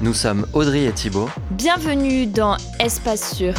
[0.00, 1.28] Nous sommes Audrey et Thibaut.
[1.50, 3.54] Bienvenue dans Espace Sûr.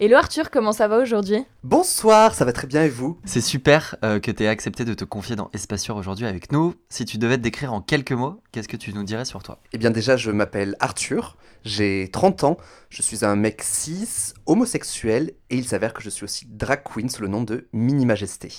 [0.00, 1.44] Hello Arthur, comment ça va aujourd'hui?
[1.62, 3.18] Bonsoir, ça va très bien et vous?
[3.24, 6.50] C'est super euh, que tu aies accepté de te confier dans Espace Sûr aujourd'hui avec
[6.50, 6.74] nous.
[6.88, 9.60] Si tu devais te décrire en quelques mots, qu'est-ce que tu nous dirais sur toi?
[9.72, 12.56] Eh bien déjà, je m'appelle Arthur, j'ai 30 ans,
[12.90, 17.08] je suis un mec cis, homosexuel et il s'avère que je suis aussi drag queen
[17.08, 18.50] sous le nom de Mini Majesté.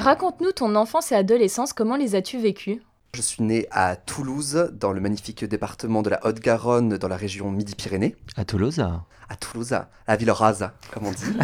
[0.00, 2.80] Raconte-nous ton enfance et adolescence, comment les as-tu vécues?
[3.14, 7.50] Je suis né à Toulouse, dans le magnifique département de la Haute-Garonne, dans la région
[7.50, 8.16] Midi-Pyrénées.
[8.34, 8.80] À Toulouse?
[9.28, 11.36] À Toulouse, à la ville rase, comme on dit.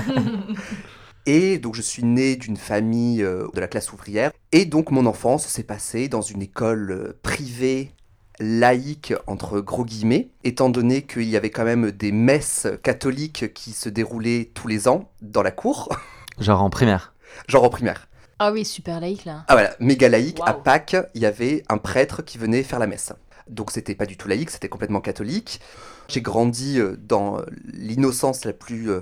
[1.27, 4.33] et donc je suis né d'une famille euh, de la classe ouvrière.
[4.53, 7.93] Et donc mon enfance s'est passée dans une école euh, privée
[8.41, 13.73] laïque entre gros guillemets, étant donné qu'il y avait quand même des messes catholiques qui
[13.73, 15.91] se déroulaient tous les ans dans la cour.
[16.39, 17.13] Genre en primaire?
[17.49, 18.09] Genre en primaire.
[18.39, 19.45] Ah oui, super laïque là.
[19.49, 20.39] Ah voilà, méga laïque.
[20.45, 23.13] À Pâques, il y avait un prêtre qui venait faire la messe.
[23.49, 25.61] Donc c'était pas du tout laïque, c'était complètement catholique.
[26.09, 27.41] J'ai grandi euh, dans
[27.73, 29.01] l'innocence la plus euh,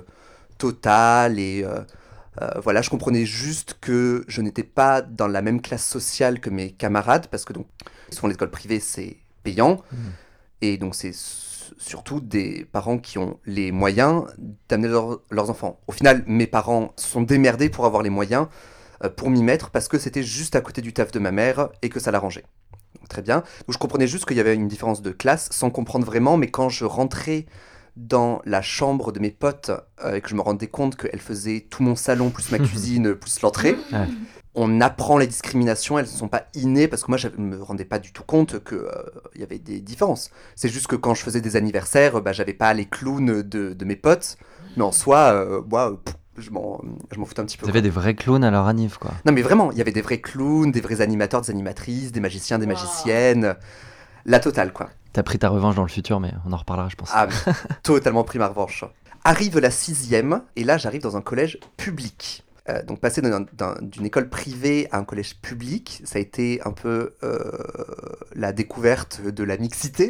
[0.57, 5.85] totale et euh, voilà, je comprenais juste que je n'étais pas dans la même classe
[5.85, 7.67] sociale que mes camarades parce que donc
[8.11, 9.97] souvent l'école privée c'est payant mmh.
[10.61, 11.13] et donc c'est
[11.77, 14.25] surtout des parents qui ont les moyens
[14.69, 14.89] d'amener
[15.29, 15.79] leurs enfants.
[15.87, 18.74] Au final, mes parents se sont démerdés pour avoir les moyens euh,
[19.15, 21.89] pour m'y mettre parce que c'était juste à côté du taf de ma mère et
[21.89, 22.45] que ça l'arrangeait.
[23.09, 23.37] Très bien.
[23.37, 26.47] Donc je comprenais juste qu'il y avait une différence de classe sans comprendre vraiment, mais
[26.47, 27.45] quand je rentrais
[27.95, 29.71] dans la chambre de mes potes
[30.03, 33.15] euh, et que je me rendais compte qu'elle faisait tout mon salon, plus ma cuisine,
[33.15, 33.77] plus l'entrée,
[34.53, 37.61] on apprend les discriminations, elles ne sont pas innées parce que moi je ne me
[37.61, 38.91] rendais pas du tout compte qu'il euh,
[39.35, 40.31] y avait des différences.
[40.55, 43.85] C'est juste que quand je faisais des anniversaires, bah, j'avais pas les clowns de, de,
[43.85, 44.37] mes potes,
[44.75, 46.01] mais en soi, moi,
[46.37, 46.79] je m'en
[47.25, 47.65] foutais un petit peu.
[47.65, 49.11] Vous avez des vrais clowns à leur anniv, quoi.
[49.25, 52.19] Non, mais vraiment, il y avait des vrais clowns, des vrais animateurs, des animatrices, des
[52.19, 53.55] magiciens, des magiciennes.
[54.25, 54.89] La totale, quoi.
[55.13, 57.09] T'as pris ta revanche dans le futur, mais on en reparlera, je pense.
[57.13, 57.27] Ah,
[57.83, 58.83] totalement pris ma revanche.
[59.23, 62.43] Arrive la sixième, et là, j'arrive dans un collège public.
[62.67, 67.13] Euh, donc passer d'une école privée à un collège public, ça a été un peu
[67.23, 67.37] euh,
[68.33, 70.09] la découverte de la mixité.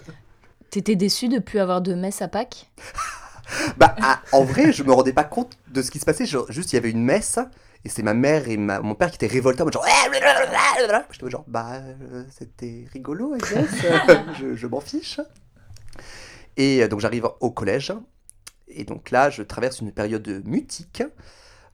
[0.70, 2.70] T'étais déçu de plus avoir de messe à Pâques?
[3.76, 6.26] bah, ah, en vrai, je me rendais pas compte de ce qui se passait.
[6.26, 7.38] juste, il y avait une messe.
[7.84, 9.86] Et c'est ma mère et mon père qui étaient révoltés en mode genre.
[11.12, 13.36] J'étais genre, bah, euh, c'était rigolo,
[14.40, 15.20] je, je m'en fiche.
[16.56, 17.92] Et euh, donc, j'arrive au collège.
[18.66, 21.04] Et donc là, je traverse une période mutique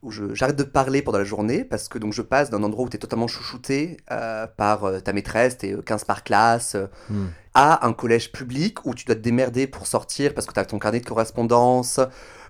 [0.03, 2.89] où j'arrête de parler pendant la journée parce que donc je passe d'un endroit où
[2.89, 6.77] tu es totalement chouchouté euh, par euh, ta maîtresse, tu es 15 par classe,
[7.09, 7.27] hmm.
[7.55, 10.65] à un collège public où tu dois te démerder pour sortir parce que tu as
[10.65, 12.01] ton carnet de correspondance.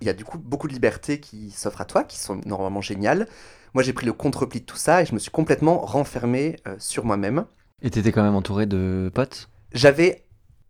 [0.01, 2.81] Il y a du coup beaucoup de libertés qui s'offrent à toi, qui sont normalement
[2.81, 3.27] géniales.
[3.73, 6.75] Moi, j'ai pris le contre-pli de tout ça et je me suis complètement renfermé euh,
[6.77, 7.45] sur moi-même.
[7.81, 9.49] Et tu étais quand même entouré de potes?
[9.73, 10.25] J'avais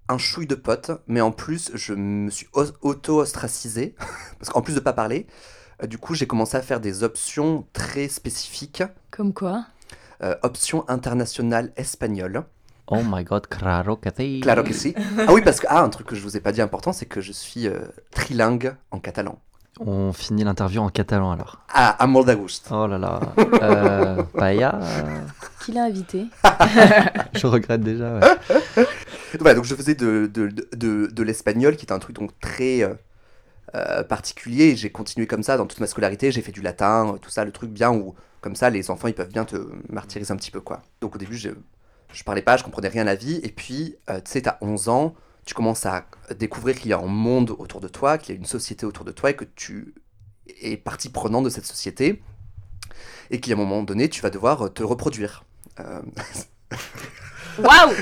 [0.07, 3.95] un chouille de potes, mais en plus, je me suis auto-ostracisé,
[4.39, 5.52] parce qu'en plus de pas parler, euh,
[5.87, 8.83] du coup, j'ai commencé à faire des options très spécifiques.
[9.11, 9.65] Comme quoi
[10.21, 12.43] euh, Option internationale espagnole.
[12.87, 14.39] Oh my god, claro que sí.
[14.41, 14.93] Claro que sí.
[15.27, 17.05] Ah oui, parce que, ah, un truc que je vous ai pas dit important, c'est
[17.05, 17.79] que je suis euh,
[18.11, 19.39] trilingue en catalan.
[19.79, 21.59] On finit l'interview en catalan alors.
[21.73, 22.29] Ah, à molt
[22.69, 23.19] Oh là là.
[23.39, 24.79] Euh, paella
[25.65, 26.25] Qui l'a invité
[27.33, 28.19] Je regrette déjà.
[29.41, 29.55] Ouais.
[29.55, 32.83] donc je faisais de, de, de, de l'espagnol, qui est un truc donc très
[33.75, 34.75] euh, particulier.
[34.75, 36.31] J'ai continué comme ça dans toute ma scolarité.
[36.31, 39.15] J'ai fait du latin, tout ça, le truc bien où, comme ça, les enfants, ils
[39.15, 39.55] peuvent bien te
[39.89, 40.83] martyriser un petit peu, quoi.
[41.01, 41.49] Donc au début, je,
[42.11, 43.39] je parlais pas, je comprenais rien à la vie.
[43.43, 45.15] Et puis, euh, tu sais, t'as 11 ans,
[45.45, 46.05] tu commences à
[46.37, 49.05] découvrir qu'il y a un monde autour de toi, qu'il y a une société autour
[49.05, 49.95] de toi et que tu
[50.61, 52.21] es partie prenante de cette société.
[53.31, 55.43] Et qu'à un moment donné, tu vas devoir te reproduire.
[55.79, 56.01] Euh,
[57.57, 57.93] Waouh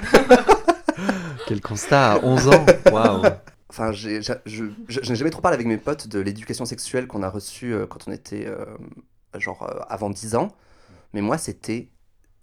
[1.48, 3.24] Quel constat à 11 ans Waouh
[3.71, 7.73] Enfin, je n'ai jamais trop parlé avec mes potes de l'éducation sexuelle qu'on a reçue
[7.73, 8.65] euh, quand on était euh,
[9.38, 10.50] genre euh, avant 10 ans.
[11.13, 11.88] Mais moi, c'était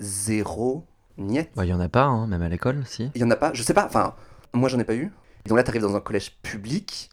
[0.01, 0.87] zéro
[1.19, 1.47] niet.
[1.59, 3.11] Il y en a pas, hein, même à l'école, si.
[3.15, 3.85] Il y en a pas, je sais pas.
[3.85, 4.15] Enfin,
[4.55, 5.13] moi, j'en ai pas eu.
[5.45, 7.11] Et donc là, tu arrives dans un collège public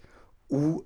[0.50, 0.86] où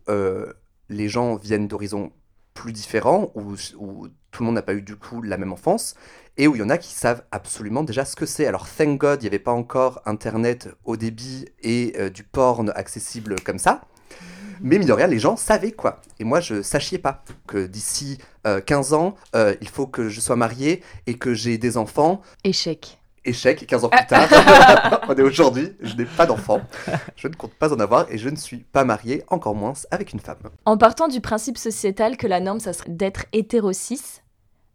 [0.90, 2.12] les gens viennent d'horizons
[2.56, 5.94] plus différents, où, où tout le monde n'a pas eu du coup la même enfance,
[6.38, 8.46] et où il y en a qui savent absolument déjà ce que c'est.
[8.46, 12.72] Alors, thank God, il n'y avait pas encore Internet au débit et euh, du porn
[12.76, 13.82] accessible comme ça.
[14.62, 16.02] Mais mine de rien, les gens savaient quoi.
[16.20, 20.20] Et moi, je sachiez pas que d'ici euh, 15 ans, euh, il faut que je
[20.20, 22.22] sois marié et que j'ai des enfants.
[22.44, 23.00] Échec.
[23.26, 25.02] Échec, 15 ans plus tard.
[25.08, 26.62] On est aujourd'hui, je n'ai pas d'enfants.
[27.16, 30.14] Je ne compte pas en avoir et je ne suis pas marié, encore moins avec
[30.14, 30.38] une femme.
[30.66, 34.22] En partant du principe sociétal que la norme, ça serait d'être hétéro-cis,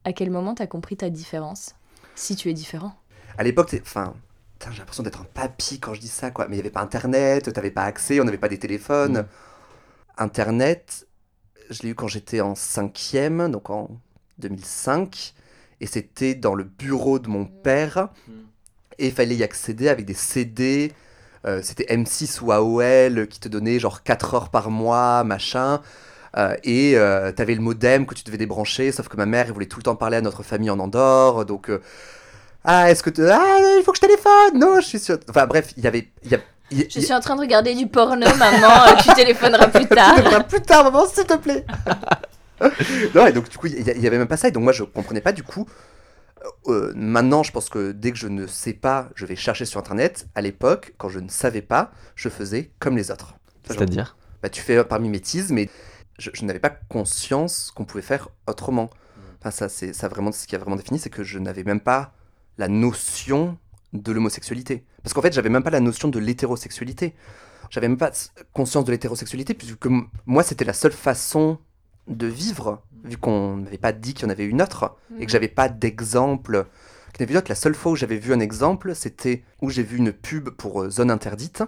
[0.04, 1.74] à quel moment t'as compris ta différence?
[2.14, 2.94] Si tu es différent.
[3.38, 4.14] À l'époque, enfin,
[4.70, 6.46] j'ai l'impression d'être un papy quand je dis ça, quoi.
[6.48, 9.20] Mais il n'y avait pas Internet, t'avais pas accès, on n'avait pas des téléphones.
[9.22, 9.26] Mm.
[10.18, 11.06] Internet,
[11.70, 13.90] je l'ai eu quand j'étais en cinquième, donc en
[14.38, 15.34] 2005,
[15.80, 18.10] et c'était dans le bureau de mon père,
[18.98, 20.92] et il fallait y accéder avec des CD.
[21.46, 25.82] euh, c'était M6 ou AOL qui te donnait genre 4 heures par mois, machin.
[26.36, 29.52] Euh, et euh, t'avais le modem que tu devais débrancher, sauf que ma mère, elle
[29.52, 31.70] voulait tout le temps parler à notre famille en Andorre, donc...
[31.70, 31.80] euh,
[32.64, 33.22] ah, est-ce que tu...
[33.28, 34.58] Ah, il faut que je téléphone?
[34.58, 35.18] Non, je suis sûr...
[35.28, 36.08] Enfin bref, il y avait...
[36.24, 36.38] il y a-
[36.70, 40.14] il y- Je suis en train de regarder du porno, maman, tu téléphoneras plus tard.
[40.16, 41.64] tu devrais plus tard, maman, s'il te plaît.
[43.14, 44.48] non, et donc du coup, il y, y avait même pas ça.
[44.48, 45.68] Et donc moi, je comprenais pas du coup.
[46.68, 49.78] Euh, maintenant, je pense que dès que je ne sais pas, je vais chercher sur
[49.80, 50.26] Internet.
[50.34, 53.34] À l'époque, quand je ne savais pas, je faisais comme les autres.
[53.68, 54.16] C'est-à-dire?
[54.42, 55.68] Bah, tu fais par mimétisme, mais
[56.18, 58.90] je, je n'avais pas conscience qu'on pouvait faire autrement.
[59.40, 61.80] Enfin, ça, c'est ça vraiment ce qui a vraiment défini, c'est que je n'avais même
[61.80, 62.14] pas
[62.58, 63.58] la notion
[63.92, 64.84] de l'homosexualité.
[65.02, 67.14] Parce qu'en fait, j'avais même pas la notion de l'hétérosexualité.
[67.70, 68.10] J'avais même pas
[68.52, 69.86] conscience de l'hétérosexualité, puisque
[70.26, 71.58] moi, c'était la seule façon
[72.08, 75.32] de vivre, vu qu'on n'avait pas dit qu'il y en avait une autre, et que
[75.32, 76.66] j'avais pas d'exemple.
[77.18, 80.82] La seule fois où j'avais vu un exemple, c'était où j'ai vu une pub pour
[80.82, 81.62] euh, Zone Interdite.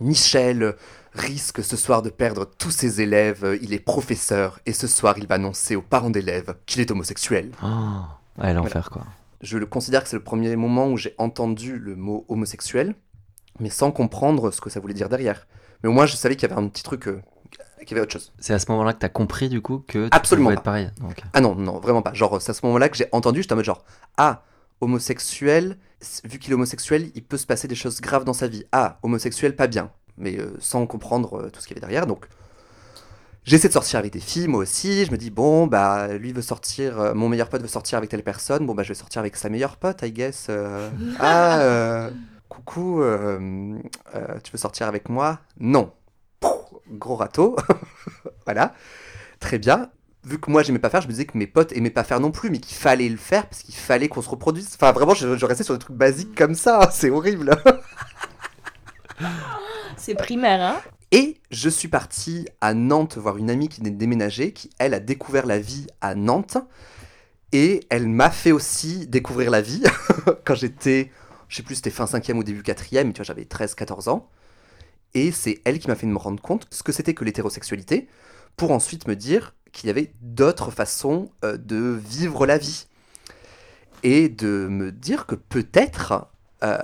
[0.00, 0.76] Michel
[1.14, 5.26] risque ce soir de perdre tous ses élèves, il est professeur, et ce soir il
[5.26, 7.50] va annoncer aux parents d'élèves qu'il est homosexuel.
[7.64, 7.68] Oh,
[8.42, 9.02] ouais, l'enfer, quoi.
[9.42, 12.94] Je le considère que c'est le premier moment où j'ai entendu le mot homosexuel,
[13.58, 15.46] mais sans comprendre ce que ça voulait dire derrière.
[15.82, 17.22] Mais au moins je savais qu'il y avait un petit truc, euh,
[17.80, 18.32] qu'il y avait autre chose.
[18.38, 20.80] C'est à ce moment-là que t'as compris, du coup, que tu Absolument pouvais pas.
[20.80, 21.24] être pareil.
[21.32, 22.12] Ah non, non, vraiment pas.
[22.12, 23.82] Genre, c'est à ce moment-là que j'ai entendu, j'étais en mode genre,
[24.18, 24.42] ah,
[24.82, 25.76] homosexuel,
[26.24, 28.64] vu qu'il est homosexuel, il peut se passer des choses graves dans sa vie.
[28.72, 29.90] Ah, homosexuel, pas bien.
[30.20, 32.06] Mais euh, sans comprendre euh, tout ce qu'il y avait derrière.
[32.06, 32.26] Donc,
[33.44, 35.04] j'essaie de sortir avec des filles, moi aussi.
[35.04, 38.10] Je me dis, bon, bah, lui veut sortir, euh, mon meilleur pote veut sortir avec
[38.10, 38.66] telle personne.
[38.66, 40.46] Bon, bah, je vais sortir avec sa meilleure pote, I guess.
[40.48, 40.90] euh.
[41.18, 42.10] ah, euh,
[42.48, 43.02] coucou,
[44.44, 45.40] tu veux sortir avec moi?
[45.58, 45.92] Non.
[46.40, 46.52] Pouf,
[46.90, 47.56] Gros râteau.
[48.46, 48.74] voilà.
[49.40, 49.90] Très bien
[50.24, 52.20] vu que moi j'aimais pas faire, je me disais que mes potes aimaient pas faire
[52.20, 54.68] non plus, mais qu'il fallait le faire parce qu'il fallait qu'on se reproduise.
[54.74, 57.50] Enfin, vraiment, je, je restais sur des trucs basiques comme ça, hein, c'est horrible.
[60.00, 60.80] C'est primaire, hein
[61.12, 64.94] Et je suis parti à Nantes voir une amie qui venait de déménager, qui elle
[64.94, 66.56] a découvert la vie à Nantes.
[67.52, 69.82] Et elle m'a fait aussi découvrir la vie
[70.46, 71.10] quand j'étais,
[71.48, 74.30] je sais plus, c'était fin 5e ou début 4e, mais tu vois, j'avais 13-14 ans.
[75.12, 78.08] Et c'est elle qui m'a fait me rendre compte ce que c'était que l'hétérosexualité,
[78.56, 82.86] pour ensuite me dire qu'il y avait d'autres façons euh, de vivre la vie.
[84.02, 86.29] Et de me dire que peut-être
[86.62, 86.78] euh,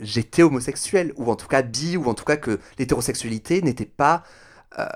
[0.00, 4.22] j'étais homosexuel, ou en tout cas bi, ou en tout cas que l'hétérosexualité n'était pas
[4.78, 4.86] euh,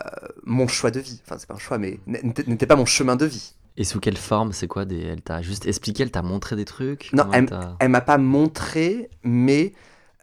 [0.45, 1.21] mon choix de vie.
[1.25, 3.55] Enfin, c'est pas un choix, mais n'était pas mon chemin de vie.
[3.77, 5.01] Et sous quelle forme C'est quoi des...
[5.01, 7.11] Elle t'a juste expliqué, elle t'a montré des trucs?
[7.13, 9.73] Non, elle, m'a pas montré, mais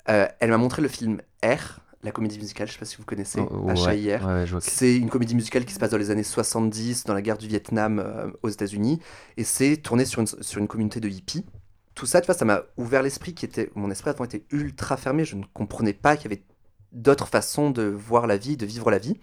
[0.09, 3.05] euh, elle m'a montré le film R, la comédie musicale, je sais pas si vous
[3.05, 4.27] connaissez, Oh, ouais, H.I.R.
[4.27, 7.37] ouais, C'est une comédie musicale qui se passe dans les années 70, dans la guerre
[7.37, 8.99] du Vietnam euh, aux États-Unis,
[9.37, 11.45] et c'est tourné sur une, sur une communauté de hippies.
[11.95, 14.97] Tout ça, tu vois, ça m'a ouvert l'esprit, qui était mon esprit avant était ultra
[14.97, 15.25] fermé.
[15.25, 16.43] Je ne comprenais pas qu'il y avait
[16.91, 19.19] d'autres façons de voir la vie, de vivre la vie.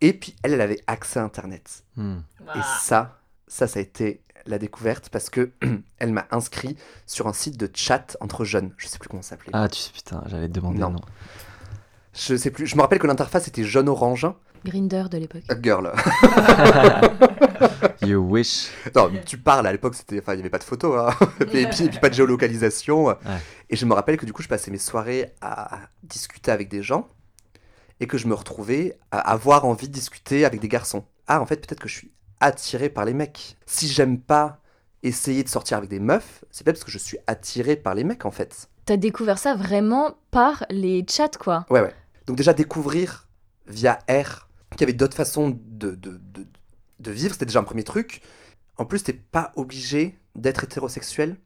[0.00, 1.84] Et puis elle, elle avait accès à Internet.
[1.96, 2.18] Hmm.
[2.54, 5.50] Et ça, ça, ça a été la découverte parce que
[5.98, 8.72] elle m'a inscrit sur un site de chat entre jeunes.
[8.76, 9.50] Je sais plus comment ça s'appelait.
[9.52, 10.78] Ah, tu putain, j'allais te demander.
[10.78, 10.90] Non.
[10.90, 11.00] Non.
[12.14, 12.66] Je sais plus.
[12.66, 14.26] Je me rappelle que l'interface était jaune-orange.
[14.64, 15.42] Grinder de l'époque.
[15.48, 15.92] A girl.
[18.02, 18.70] You wish.
[18.94, 21.14] Non, tu parles, à l'époque, c'était, enfin, il n'y avait pas de photo, hein.
[21.40, 23.16] et, puis, et puis pas de géolocalisation.
[23.70, 26.82] Et je me rappelle que du coup, je passais mes soirées à discuter avec des
[26.82, 27.08] gens,
[28.00, 31.04] et que je me retrouvais à avoir envie de discuter avec des garçons.
[31.28, 33.56] Ah, en fait, peut-être que je suis attiré par les mecs.
[33.66, 34.58] Si j'aime pas
[35.04, 38.02] essayer de sortir avec des meufs, c'est peut-être parce que je suis attiré par les
[38.02, 38.68] mecs, en fait.
[38.86, 41.64] T'as découvert ça vraiment par les chats, quoi.
[41.70, 41.94] Ouais, ouais.
[42.26, 43.28] Donc déjà, découvrir
[43.68, 46.46] via R qu'il y avait d'autres façons de, de, de,
[47.00, 48.22] de vivre, c'était déjà un premier truc.
[48.76, 51.36] En plus, t'es pas obligé d'être hétérosexuel.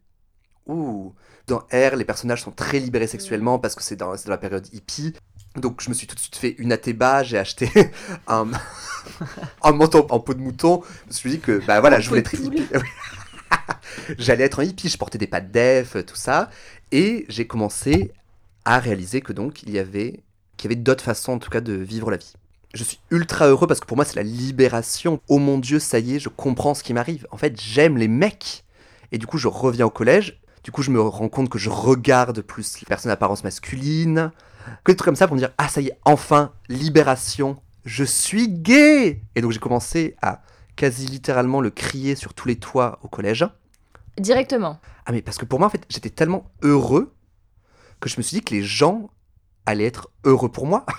[0.66, 1.14] Ouh.
[1.46, 4.66] Dans R, les personnages sont très libérés sexuellement parce que c'est dans, dans la période
[4.72, 5.14] hippie.
[5.54, 7.70] Donc je me suis tout de suite fait une athéba, j'ai acheté
[8.26, 8.50] un,
[9.62, 10.82] un manteau en peau de mouton.
[11.04, 12.66] Je me suis dit que bah voilà, je voulais être hippie.
[14.18, 16.50] J'allais être un hippie, je portais des pattes def, tout ça.
[16.92, 18.12] Et j'ai commencé
[18.64, 20.20] à réaliser que donc il y avait,
[20.56, 22.34] qu'il y avait d'autres façons en tout cas de vivre la vie.
[22.76, 25.20] Je suis ultra heureux parce que pour moi c'est la libération.
[25.28, 27.26] Oh mon dieu, ça y est, je comprends ce qui m'arrive.
[27.30, 28.64] En fait, j'aime les mecs.
[29.12, 30.42] Et du coup, je reviens au collège.
[30.62, 34.30] Du coup, je me rends compte que je regarde plus les personnes d'apparence masculine.
[34.84, 37.56] Que des trucs comme ça pour me dire Ah, ça y est, enfin, libération.
[37.86, 40.42] Je suis gay Et donc, j'ai commencé à
[40.74, 43.46] quasi littéralement le crier sur tous les toits au collège.
[44.18, 44.80] Directement.
[45.06, 47.14] Ah, mais parce que pour moi, en fait, j'étais tellement heureux
[48.00, 49.08] que je me suis dit que les gens
[49.64, 50.84] allaient être heureux pour moi.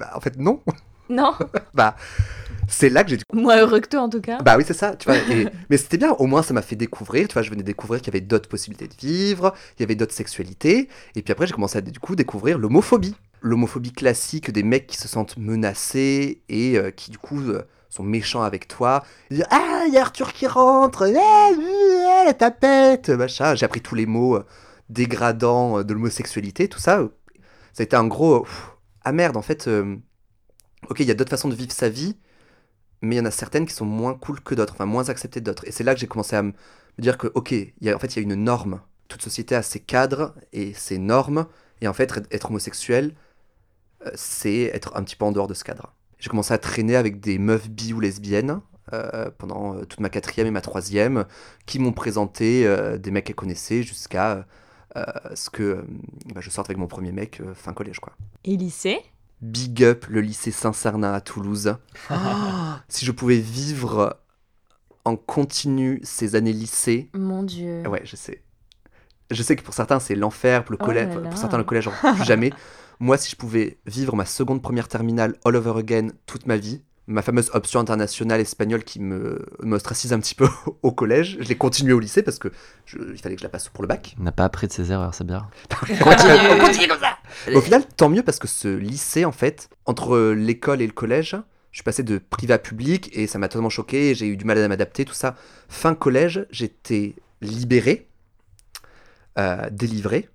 [0.00, 0.60] bah, en fait, non.
[1.10, 1.34] Non
[1.74, 1.96] Bah,
[2.68, 4.38] c'est là que j'ai Moins heureux que toi, en tout cas.
[4.42, 5.16] Bah oui, c'est ça, tu vois.
[5.18, 8.00] et- mais c'était bien, au moins ça m'a fait découvrir, tu vois, je venais découvrir
[8.00, 11.48] qu'il y avait d'autres possibilités de vivre, il y avait d'autres sexualités, et puis après
[11.48, 13.16] j'ai commencé à du coup découvrir l'homophobie.
[13.40, 18.04] L'homophobie classique des mecs qui se sentent menacés et euh, qui du coup euh, sont
[18.04, 19.02] méchants avec toi.
[19.30, 23.56] Ils disent, ah, il y a Arthur qui rentre, eh, eh, la tapette, machin.
[23.56, 24.46] J'ai appris tous les mots euh,
[24.90, 27.02] dégradants de l'homosexualité, tout ça.
[27.72, 28.42] Ça a été un gros...
[28.42, 28.70] pff,
[29.02, 29.96] ah merde, en fait, euh,
[30.88, 32.16] ok, il y a d'autres façons de vivre sa vie,
[33.02, 35.40] mais il y en a certaines qui sont moins cool que d'autres, enfin moins acceptées
[35.40, 35.66] que d'autres.
[35.66, 36.52] Et c'est là que j'ai commencé à me
[36.98, 38.80] dire que, ok, y a, en fait, il y a une norme.
[39.08, 41.46] Toute société a ses cadres et ses normes,
[41.80, 43.14] et en fait, être- homosexuel,
[44.06, 45.94] euh, c'est être un petit peu en dehors de ce cadre.
[46.18, 48.60] J'ai commencé à traîner avec des meufs bi ou lesbiennes
[48.92, 51.24] euh, pendant toute ma quatrième et ma troisième,
[51.66, 54.46] qui m'ont présenté des mecs qu'elles connaissaient jusqu'à
[55.34, 55.82] ce que euh,
[56.34, 58.12] bah, je sorte avec mon premier mec euh, fin collège, quoi.
[58.44, 59.00] Et lycée?
[59.40, 61.76] Big up le lycée Saint-Cernin à Toulouse.
[62.88, 64.18] si je pouvais vivre
[65.04, 67.86] en continu ces années lycée, Mon Dieu.
[67.88, 68.42] ouais, je sais.
[69.30, 71.88] Je sais que pour certains c'est l'enfer, pour le Oh collège, pour certains le collège
[71.88, 72.52] plus jamais.
[73.02, 76.82] Moi, si je pouvais vivre ma seconde première terminale all over again toute ma vie,
[77.10, 80.48] ma fameuse option internationale espagnole qui me m'ostracise un petit peu
[80.82, 82.48] au collège, je l'ai continué au lycée parce que
[82.86, 84.14] je- il fallait que je la passe pour le bac.
[84.18, 85.48] On n'a pas appris de ses erreurs, c'est bien.
[85.80, 87.18] Continue, continue comme ça.
[87.54, 91.36] Au final, tant mieux parce que ce lycée, en fait, entre l'école et le collège,
[91.72, 94.14] je suis passé de privé à public et ça m'a totalement choqué.
[94.14, 95.36] J'ai eu du mal à m'adapter, tout ça.
[95.68, 98.08] Fin collège, j'étais libéré,
[99.38, 100.28] euh, délivré.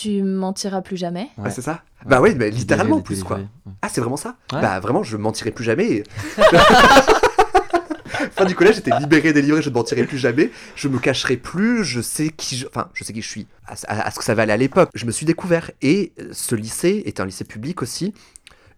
[0.00, 1.50] Tu mentiras plus jamais Ouais.
[1.50, 3.40] C'est ça Bah oui, mais littéralement plus, quoi.
[3.82, 4.60] Ah, c'est vraiment ça Ouais.
[4.60, 6.04] Bah vraiment, je mentirai plus jamais.
[8.32, 10.50] fin du collège, j'étais libéré, délivré, je ne mentirai plus jamais.
[10.76, 12.66] Je me cacherai plus, je sais qui je...
[12.66, 14.90] Enfin, je sais qui je suis, à, à- à ce que ça valait à l'époque.
[14.94, 15.70] Je me suis découvert.
[15.82, 18.14] Et euh, ce lycée était un lycée public aussi,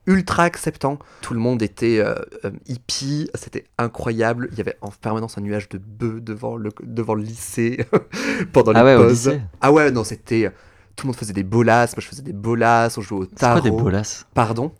[0.07, 0.99] ultra acceptant.
[1.21, 4.49] Tout le monde était euh, euh, hippie, c'était incroyable.
[4.53, 7.85] Il y avait en permanence un nuage de bœufs devant le, devant le lycée
[8.53, 9.29] pendant les Ah ouais, au pauses.
[9.29, 10.51] lycée Ah ouais, non, c'était...
[10.97, 13.37] Tout le monde faisait des bolasses, moi je faisais des bolasses, on jouait au C'est
[13.37, 13.61] tarot.
[13.61, 14.73] quoi des bolasses Pardon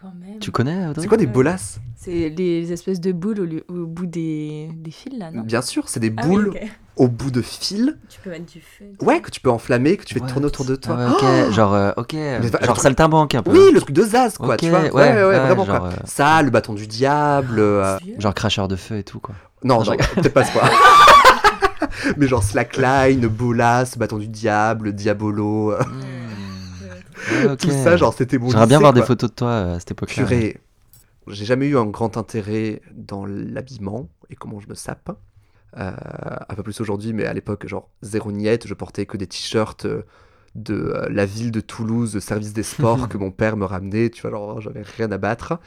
[0.00, 0.38] Quand même.
[0.40, 1.32] Tu connais, C'est quoi des Ouais.
[1.32, 5.42] bolasses C'est les espèces de boules au, lieu- au bout des, des fils, là, non?
[5.42, 6.52] Bien sûr, c'est des Ah oui, boules
[6.96, 8.86] au bout de fil, Tu peux mettre du feu.
[9.02, 10.96] ouais, que tu peux enflammer, que tu fais tourner autour de toi.
[10.98, 13.50] Ah ouais, ok, genre, euh, ok, va- genre le truc- saltimbanque un peu.
[13.52, 14.80] Oui, le truc de Zaz, quoi, tu vois.
[14.82, 15.88] Ouais, ouais, ouais, ouais, vraiment, genre, quoi.
[15.88, 17.58] euh, Ça, le bâton du diable.
[17.58, 19.34] euh, Genre cracheur de feu et tout, quoi.
[19.64, 20.62] Non, je non, peut-être pas ce quoi.
[22.16, 25.78] Mais genre slackline, bolas, bâton du diable, diabolo, euh,
[27.52, 27.58] ok.
[27.58, 29.92] tout ça, genre c'était mon J'aimerais bien voir des photos de toi euh, à cette
[29.92, 30.24] époque-là.
[30.24, 30.60] Purée.
[31.28, 35.10] J'ai jamais eu un grand intérêt dans l'habillement et comment je me sape.
[35.76, 35.90] Euh,
[36.48, 39.86] un peu plus aujourd'hui, mais à l'époque, genre zéro niette, je portais que des t-shirts
[40.54, 44.30] de la ville de Toulouse, service des sports que mon père me ramenait, tu vois,
[44.30, 45.58] genre j'avais rien à battre.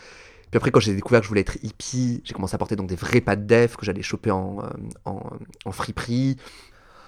[0.51, 2.87] Puis après, quand j'ai découvert que je voulais être hippie, j'ai commencé à porter donc
[2.87, 4.67] des vrais pattes def que j'allais choper en, euh,
[5.05, 5.21] en,
[5.65, 6.37] en friperie.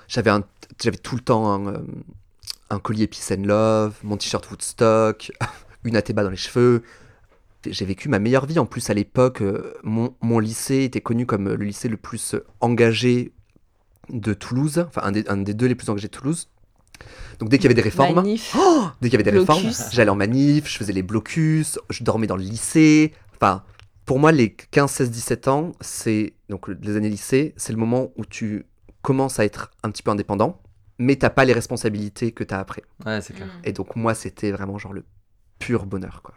[0.08, 0.44] J'avais un-
[0.82, 1.80] j'avais tout le temps un, euh,
[2.70, 5.32] un collier Peace and Love, mon t-shirt Woodstock,
[5.84, 6.84] une athéba dans les cheveux.
[7.66, 8.60] J'ai vécu ma meilleure vie.
[8.60, 12.34] En plus, à l'époque, euh, mon, mon lycée était connu comme le lycée le plus
[12.36, 13.34] euh, engagé
[14.10, 16.50] de Toulouse, enfin un des, un des deux les plus engagés de Toulouse.
[17.40, 18.20] Donc dès qu'il y avait des réformes.
[18.58, 22.04] Oh dès qu'il y avait des réformes, j'allais en manif, je faisais les blocus, je
[22.04, 23.14] dormais dans le lycée.
[23.42, 23.64] Enfin,
[24.06, 28.12] pour moi, les 15, 16, 17 ans, c'est donc les années lycée, c'est le moment
[28.16, 28.66] où tu
[29.02, 30.62] commences à être un petit peu indépendant,
[31.00, 32.84] mais t'as pas les responsabilités que t'as après.
[33.06, 33.48] Ouais, c'est clair.
[33.64, 35.04] Et donc moi, c'était vraiment genre le
[35.58, 36.36] pur bonheur, quoi.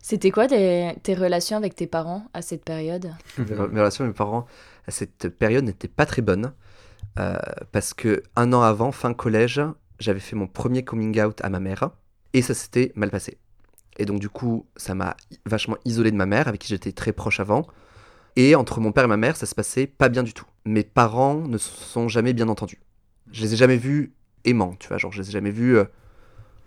[0.00, 3.12] C'était quoi tes, tes relations avec tes parents à cette période?
[3.38, 4.46] Mes relations avec mes parents
[4.86, 6.52] à cette période n'étaient pas très bonnes
[7.18, 7.36] euh,
[7.72, 9.60] parce que un an avant, fin collège,
[9.98, 11.90] j'avais fait mon premier coming out à ma mère
[12.34, 13.38] et ça s'était mal passé.
[13.98, 17.12] Et donc du coup, ça m'a vachement isolé de ma mère avec qui j'étais très
[17.12, 17.66] proche avant.
[18.36, 20.44] Et entre mon père et ma mère, ça se passait pas bien du tout.
[20.66, 22.80] Mes parents ne se sont jamais bien entendus.
[23.32, 24.12] Je les ai jamais vus
[24.44, 25.84] aimants, tu vois, genre je les ai jamais vus euh,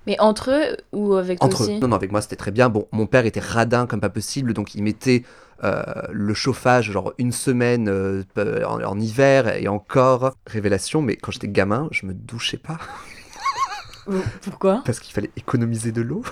[0.07, 1.79] Mais entre eux ou avec toi Entre aussi eux.
[1.79, 2.69] Non, non, avec moi c'était très bien.
[2.69, 5.23] Bon, mon père était radin comme pas possible, donc il mettait
[5.63, 8.23] euh, le chauffage genre une semaine euh,
[8.65, 11.03] en, en hiver et encore révélation.
[11.03, 12.79] Mais quand j'étais gamin, je me douchais pas
[14.41, 14.81] Pourquoi?
[14.85, 16.23] Parce qu'il fallait économiser de l'eau.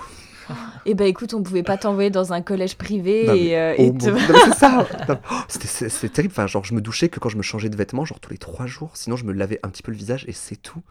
[0.86, 3.82] Eh ben écoute, on pouvait pas t'envoyer dans un collège privé Non, et, euh, Oh
[3.82, 4.88] et mon te- c'est ça.
[5.10, 5.14] Oh,
[5.48, 6.32] c'était- c'est terrible.
[6.34, 8.38] Enfin, genre je me douchais que quand je me changeais de vêtements, genre tous les
[8.38, 8.92] trois jours.
[8.96, 10.82] Sinon, je me lavais un petit peu le visage et c'est tout.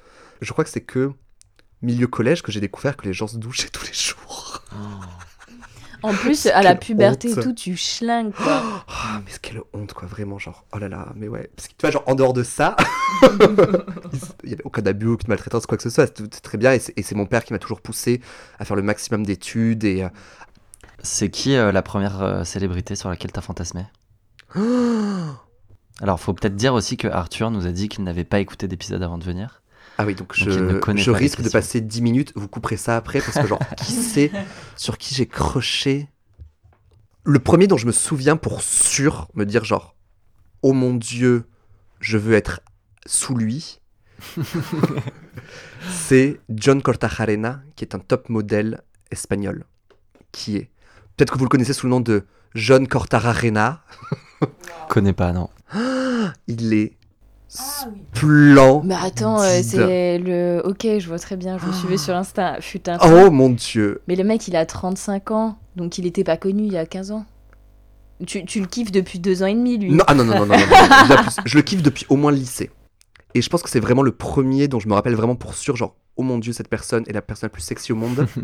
[0.40, 1.12] Je crois que c'est que
[1.82, 4.62] milieu collège que j'ai découvert que les gens se douchaient tous les jours.
[6.02, 8.62] En plus, à la puberté et tout, tu schlingues quoi.
[8.88, 11.50] Ah, mais quelle honte, quoi, vraiment, genre, oh là là, mais ouais.
[11.56, 12.76] Parce que tu vois, genre, en dehors de ça,
[14.44, 16.78] il y avait aucun abus, aucune maltraitance, quoi que ce soit, c'était très bien, et
[16.78, 18.20] c'est et c'est mon père qui m'a toujours poussé
[18.58, 20.02] à faire le maximum d'études, et...
[20.04, 20.08] euh,
[21.02, 23.84] C'est qui euh, la première euh, célébrité sur laquelle t'as fantasmé?
[26.02, 29.02] Alors, faut peut-être dire aussi que Arthur nous a dit qu'il n'avait pas écouté d'épisode
[29.02, 29.62] avant de venir.
[29.98, 33.46] Ah oui, donc je, risque de passer 10 minutes, vous couperez ça après, parce que
[33.46, 34.30] genre, qui sait
[34.76, 36.08] sur qui j'ai croché
[37.24, 39.96] Le premier dont je me souviens pour sûr, me dire genre,
[40.62, 41.44] oh mon dieu,
[42.00, 42.60] je veux être
[43.06, 43.80] sous lui,
[45.90, 49.64] c'est John Cortajarena, qui est un top modèle espagnol,
[50.32, 50.70] qui est,
[51.16, 53.82] peut-être que vous le connaissez sous le nom de John Cortajarena,
[54.88, 55.48] Connais pas, non.
[56.46, 56.96] il est
[57.56, 58.84] splendide.
[58.84, 60.62] Mais attends, euh, c'est le.
[60.64, 62.60] Ok, je vois très bien, je le suivais sur Insta.
[62.60, 63.26] Fut un temps.
[63.26, 66.64] Oh mon dieu Mais le mec, il a 35 ans, donc il était pas connu
[66.64, 67.26] il y a 15 ans.
[68.26, 69.92] Tu, tu le kiffes depuis deux ans et demi, lui.
[69.92, 71.36] Non, ah non, non, non, non, non, non, plus.
[71.44, 72.70] Je le kiffe depuis au moins le lycée.
[73.34, 75.76] Et je pense que c'est vraiment le premier dont je me rappelle vraiment pour sûr,
[75.76, 78.26] genre, oh mon dieu, cette personne est la personne la plus sexy au monde.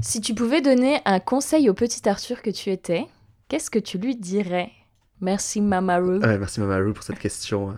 [0.00, 3.06] Si tu pouvais donner un conseil au petit Arthur que tu étais,
[3.48, 4.70] qu'est-ce que tu lui dirais?
[5.20, 6.20] Merci, Mamaru.
[6.20, 7.76] Ouais, merci Mamaru pour cette question.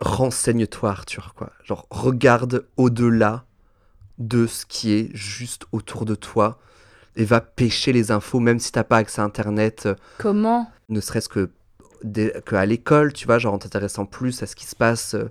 [0.00, 1.52] Renseigne-toi, Arthur, quoi.
[1.64, 3.44] Genre, regarde au-delà
[4.18, 6.58] de ce qui est juste autour de toi
[7.16, 10.70] et va pêcher les infos, même si t'as pas accès à Internet, euh, Comment?
[10.88, 11.50] ne serait-ce que
[12.02, 15.30] dès- qu'à l'école, tu vois, genre en t'intéressant plus à ce qui se passe euh,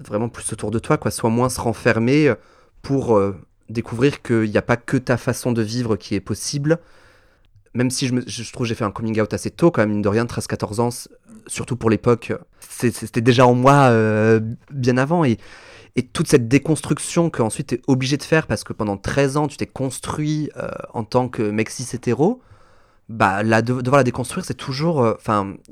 [0.00, 1.10] vraiment plus autour de toi, quoi.
[1.10, 2.34] Sois moins se renfermer euh,
[2.82, 3.36] pour euh,
[3.68, 6.78] découvrir qu'il n'y a pas que ta façon de vivre qui est possible.
[7.74, 10.02] Même si je, trouve que j'ai fait un coming out assez tôt, quand même, mine
[10.02, 10.88] de rien, 13-14 ans,
[11.46, 15.24] surtout pour l'époque, c'était déjà en moi euh, bien avant.
[15.24, 15.38] Et,
[16.12, 19.56] toute cette déconstruction qu'ensuite tu es obligé de faire parce que pendant 13 ans, tu
[19.56, 22.40] t'es construit euh, en tant que mec cis hétéro,
[23.08, 25.02] bah, la, de- devoir la déconstruire, c'est toujours.
[25.02, 25.14] euh,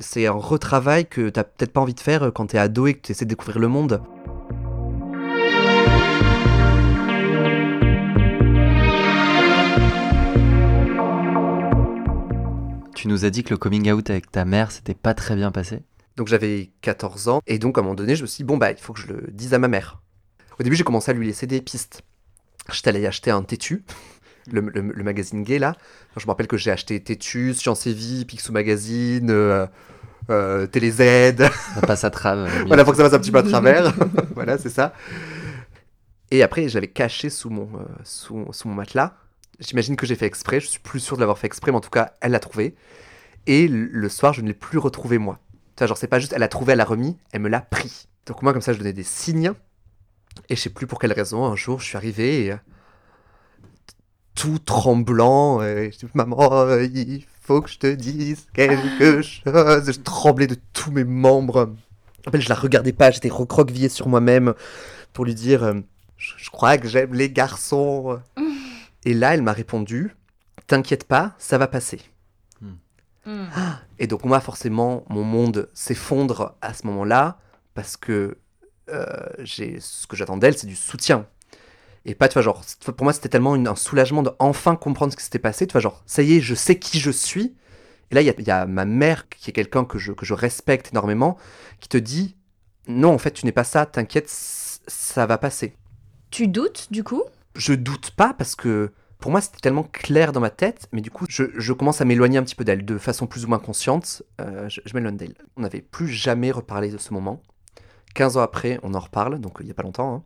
[0.01, 3.03] c'est un retravail que t'as peut-être pas envie de faire quand t'es ado et que
[3.03, 4.03] tu essaies de découvrir le monde.
[13.07, 15.53] Tu nous as dit que le coming out avec ta mère, c'était pas très bien
[15.53, 15.79] passé.
[16.17, 18.57] Donc j'avais 14 ans, et donc à un moment donné, je me suis dit, bon,
[18.57, 20.01] bah, il faut que je le dise à ma mère.
[20.59, 22.03] Au début, j'ai commencé à lui laisser des pistes.
[22.73, 23.85] J'étais allé acheter un Tétu,
[24.51, 25.77] le, le- le magazine gay là.
[26.17, 29.69] Je me rappelle que j'ai acheté Tétu, Science et Vie, Picsou Magazine, euh,
[30.31, 31.37] euh, Télé Z.
[31.77, 32.39] Ça passe à trave.
[32.53, 33.95] euh, voilà, pour que ça passe un petit peu à travers.
[34.35, 34.93] voilà, c'est ça.
[36.33, 39.15] Et après, j'avais caché sous mon, euh, sous, sous mon matelas.
[39.59, 40.61] J'imagine que j'ai fait exprès.
[40.61, 42.75] Je suis plus sûr de l'avoir fait exprès, mais en tout cas, elle l'a trouvé.
[43.47, 45.39] Et le soir, je ne l'ai plus retrouvé moi.
[45.77, 47.61] Tu vois, genre, c'est pas juste elle l'a trouvé, elle l'a remis, elle me l'a
[47.61, 48.09] pris.
[48.27, 49.53] Donc moi, comme ça, je donnais des signes.
[50.49, 52.57] Et je sais plus pour quelle raison, un jour, je suis arrivé euh,
[54.35, 55.63] tout tremblant.
[55.63, 59.43] Et je dis, maman, euh, il faut que je te dise quelque chose.
[59.45, 61.75] Je tremblais de tous mes membres.
[62.27, 64.55] En fait, je la regardais pas, j'étais recroquevillé sur moi-même
[65.13, 65.75] pour lui dire euh,
[66.17, 68.19] je crois que j'aime les garçons.
[69.07, 70.15] Et là, elle m'a répondu
[70.67, 72.01] T'inquiète pas, ça va passer.
[72.61, 73.47] Hmm.
[73.99, 77.39] Et donc, moi, forcément, mon monde s'effondre à ce moment-là
[77.75, 78.37] parce que
[78.89, 79.07] euh,
[79.39, 81.27] j'ai ce que j'attends d'elle, c'est du soutien.
[82.05, 85.13] Et pas, tu vois, genre, pour moi, c'était tellement une- un soulagement de enfin comprendre
[85.13, 85.67] ce qui s'était passé.
[85.67, 87.55] Tu vois, genre, ça y est, je sais qui je suis.
[88.11, 90.35] Et là, il y y a ma mère, qui est quelqu'un que je, que je
[90.35, 91.37] respecte énormément,
[91.81, 92.37] qui te dit
[92.89, 95.77] Non, en fait, tu n'es pas ça, t'inquiète, ça va passer.
[96.31, 97.23] Tu doutes, du coup?
[97.57, 101.11] Je doute pas parce que pour moi, c'était tellement clair dans ma tête, mais du
[101.11, 104.23] coup, je, commence à m'éloigner un petit peu d'elle de façon plus ou moins consciente.
[104.41, 105.35] euh, je m'éloigne d'elle.
[105.57, 107.43] On n'avait plus jamais reparlé de ce moment.
[108.15, 110.15] 15 ans après, on en reparle, donc il n'y a pas longtemps.
[110.15, 110.23] hein.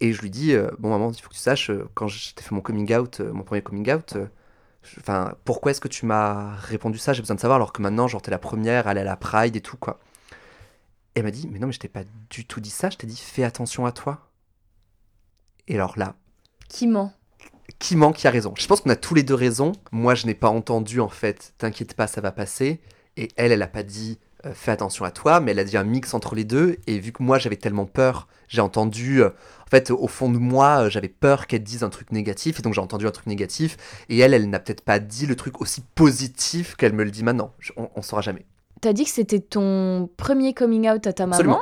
[0.00, 2.32] Et je lui dis euh, Bon, maman, il faut que tu saches, euh, quand j'ai
[2.36, 4.16] fait mon coming out, mon premier coming out,
[4.98, 7.12] enfin, pourquoi est-ce que tu m'as répondu ça?
[7.12, 9.54] J'ai besoin de savoir, alors que maintenant, genre, t'es la première aller à la Pride
[9.54, 10.00] et tout, quoi.
[11.14, 12.96] Et elle m'a dit Mais non, mais je t'ai pas du tout dit ça, je
[12.96, 14.31] t'ai dit Fais attention à toi.
[15.68, 16.14] Et alors là,
[16.68, 17.12] Qui ment
[17.78, 18.52] qui ment, qui a raison.
[18.56, 19.72] Je pense qu'on a tous les deux raison.
[19.90, 22.80] Moi, je n'ai pas entendu, en fait, t'inquiète pas, ça va passer.
[23.16, 25.76] Et elle, elle a pas dit, euh, fais attention à toi, mais elle a dit
[25.76, 26.76] un mix entre les deux.
[26.86, 30.38] Et vu que moi j'avais tellement peur, j'ai entendu, euh, en fait, au fond de
[30.38, 33.26] moi, euh, j'avais peur qu'elle dise un truc négatif, et donc j'ai entendu un truc
[33.26, 33.76] négatif.
[34.08, 37.24] Et elle, elle n'a peut-être pas dit le truc aussi positif qu'elle me le dit
[37.24, 37.52] maintenant.
[37.58, 38.44] Je- on, on saura jamais.
[38.80, 41.34] T'as dit que c'était ton premier coming out à ta maman.
[41.34, 41.60] Absolument.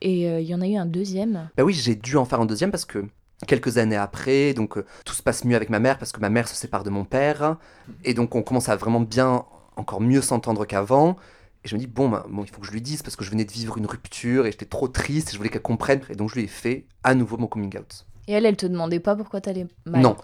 [0.00, 1.50] Et il y en a eu un deuxième.
[1.56, 3.04] Bah oui, j'ai dû en faire un deuxième parce que
[3.46, 6.30] quelques années après, donc euh, tout se passe mieux avec ma mère parce que ma
[6.30, 7.56] mère se sépare de mon père.
[8.04, 9.44] Et donc on commence à vraiment bien,
[9.76, 11.16] encore mieux s'entendre qu'avant.
[11.64, 13.24] Et je me dis, bon, bah, bon, il faut que je lui dise parce que
[13.24, 16.00] je venais de vivre une rupture et j'étais trop triste et je voulais qu'elle comprenne.
[16.10, 18.04] Et donc je lui ai fait à nouveau mon coming out.
[18.28, 20.02] Et elle, elle te demandait pas pourquoi t'allais mal?
[20.02, 20.16] Non,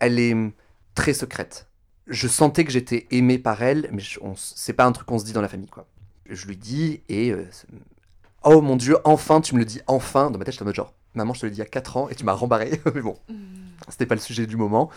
[0.00, 0.52] elle est hum,
[0.94, 1.66] très secrète.
[2.06, 5.06] Je sentais que j'étais aimé par elle, mais je- on s- c'est pas un truc
[5.06, 5.86] qu'on se dit dans la famille, quoi.
[6.28, 7.44] Je lui dis et euh,
[8.44, 10.30] oh mon dieu, enfin tu me le dis enfin.
[10.30, 11.66] Dans ma tête, j'étais en mode genre, maman, je te le dis il y a
[11.66, 12.80] 4 ans et tu m'as rembarré.
[12.94, 13.16] mais bon,
[13.88, 14.90] c'était pas le sujet du moment.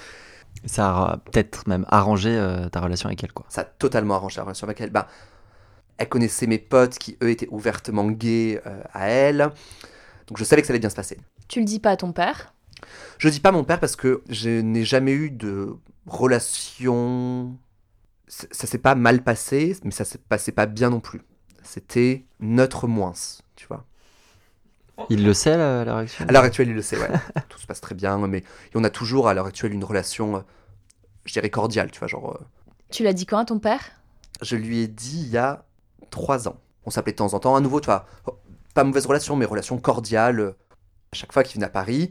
[0.65, 3.45] Ça a peut-être même arrangé euh, ta relation avec elle, quoi.
[3.49, 4.89] Ça a totalement arrangé la relation avec elle.
[4.89, 5.06] Ben,
[5.97, 9.51] elle connaissait mes potes qui eux étaient ouvertement gays euh, à elle,
[10.27, 11.17] donc je savais que ça allait bien se passer.
[11.47, 12.53] Tu le dis pas à ton père?
[13.17, 15.75] Je dis pas mon père parce que je n'ai jamais eu de
[16.51, 17.58] relation.
[18.27, 21.21] C- Ça s'est pas mal passé, mais ça s'est passé pas bien non plus.
[21.63, 23.13] C'était neutre moins,
[23.56, 23.86] tu vois.
[25.10, 26.25] Il le sait, la, la réaction?
[26.27, 27.10] À l'heure actuelle, il le sait, ouais.
[27.49, 28.43] Tout se passe très bien, mais
[28.75, 30.39] on a toujours à l'heure actuelle une relation, euh,
[31.25, 32.07] je dirais cordiale, tu vois.
[32.07, 32.43] Genre, euh,
[32.89, 33.81] Tu l'as dit quand à ton père?
[34.41, 35.65] Je lui ai dit il y a
[36.10, 36.57] trois ans.
[36.86, 38.05] On s'appelait de temps en temps, à nouveau, tu vois.
[38.73, 40.39] Pas mauvaise relation, mais relation cordiale.
[40.39, 40.51] euh,
[41.12, 42.10] À chaque fois qu'il venait à Paris,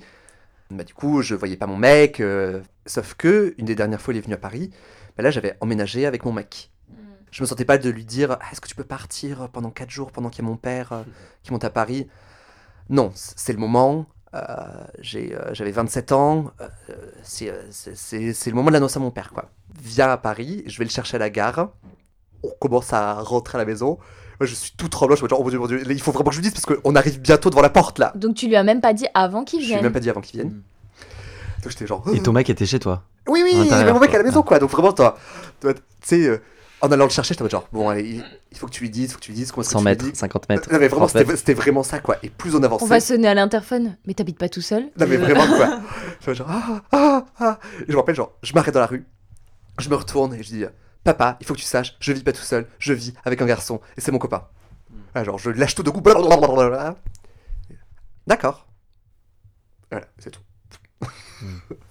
[0.71, 2.21] bah, du coup, je voyais pas mon mec.
[2.21, 4.71] euh, sauf que, une des dernières fois, il est venu à Paris.
[5.17, 6.71] bah, là, j'avais emménagé avec mon mec.
[7.33, 9.91] Je me sentais pas de lui dire Ah, Est-ce que tu peux partir pendant quatre
[9.91, 11.03] jours pendant qu'il y a mon père euh,
[11.43, 12.09] qui monte à Paris?
[12.89, 14.07] Non, c'est le moment.
[14.35, 14.39] euh,
[15.15, 16.53] euh, J'avais 27 ans.
[16.61, 17.47] euh, c'est,
[18.51, 19.31] le moment de l'annoncer à mon père.
[19.33, 19.47] quoi.
[19.83, 21.71] Viens à Paris, je vais le chercher à la gare.
[22.43, 23.99] On commence à rentrer à la maison.
[24.39, 25.17] Moi, je suis tout tremblant.
[25.17, 26.53] Je me dis Oh mon dieu, mon dieu, il faut vraiment que je lui dise
[26.61, 28.13] parce qu'on arrive bientôt devant la porte là.
[28.15, 29.85] Donc tu lui as même pas dit avant qu'il Je lui ai vienne.
[29.85, 30.53] même pas dit avant qu'il vienne.
[30.53, 30.63] Mm.
[31.63, 32.05] Donc j'étais genre.
[32.13, 33.03] Et ton mec était chez toi?
[33.29, 34.59] Oui, oui, À il y avait l'intérieur, mon mec à la maison, quoi.
[34.59, 35.17] Donc vraiment, toi,
[35.61, 36.39] toi, tu sais, euh,
[36.83, 39.13] en allant le chercher, j'étais genre, bon, allez, il- faut que tu lui dises, il
[39.13, 40.73] faut que tu lui dises, comment est-ce que 100 tu lui mètres, dis 50 mètres.
[40.73, 41.37] Non, mais vraiment, 30 mètres.
[41.37, 42.17] c'était vraiment ça, quoi.
[42.23, 42.85] Et plus on avançait.
[42.85, 43.97] On va sonner à l'interphone.
[44.07, 45.81] Mais t'habites pas tout seul Non, mais Euh, vraiment, quoi.
[46.27, 47.59] Je genre, ah, ah, ah.
[47.81, 49.05] Et je me rappelle, genre, je m'arrête dans la rue,
[49.79, 50.65] je me retourne et je dis,
[51.05, 53.47] papa, il faut que tu saches, je vis pas tout seul, je vis avec un
[53.47, 54.47] garçon, et c'est mon copain.
[55.15, 56.03] Ah, genre, je lâche tout de coup.
[58.27, 58.67] D'accord.
[59.91, 60.41] Voilà, c'est tout.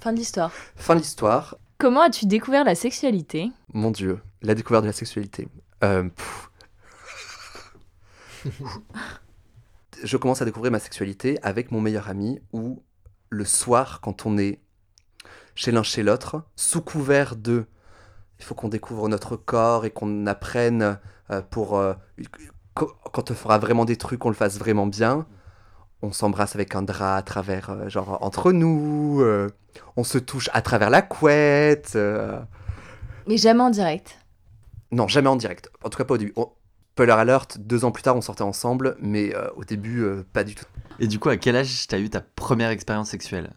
[0.01, 0.51] Fin de l'histoire.
[0.75, 1.55] Fin de l'histoire.
[1.77, 3.51] Comment as-tu découvert la sexualité?
[3.73, 5.47] Mon Dieu, la découverte de la sexualité.
[5.83, 6.09] Euh,
[10.03, 12.83] je commence à découvrir ma sexualité avec mon meilleur ami où
[13.29, 14.59] le soir, quand on est
[15.55, 17.65] chez l'un chez l'autre, sous couvert de
[18.39, 20.99] il faut qu'on découvre notre corps et qu'on apprenne
[21.31, 25.25] euh, pour euh, qu- quand on fera vraiment des trucs, on le fasse vraiment bien.
[26.01, 29.21] On s'embrasse avec un drap à travers, euh, genre entre nous.
[29.21, 29.49] euh,
[29.95, 31.93] on se touche à travers la couette.
[31.95, 32.41] euh,
[33.27, 34.19] Mais jamais en direct.
[34.95, 35.69] Non, jamais en direct.
[35.83, 36.33] En tout cas, pas au début.
[36.35, 36.49] On-
[36.93, 40.45] Spoiler alert, deux ans plus tard, on sortait ensemble, mais euh, au début, euh, pas
[40.45, 40.63] du tout.
[40.97, 43.51] Et du coup, à quel âge t'as eu ta première expérience sexuelle?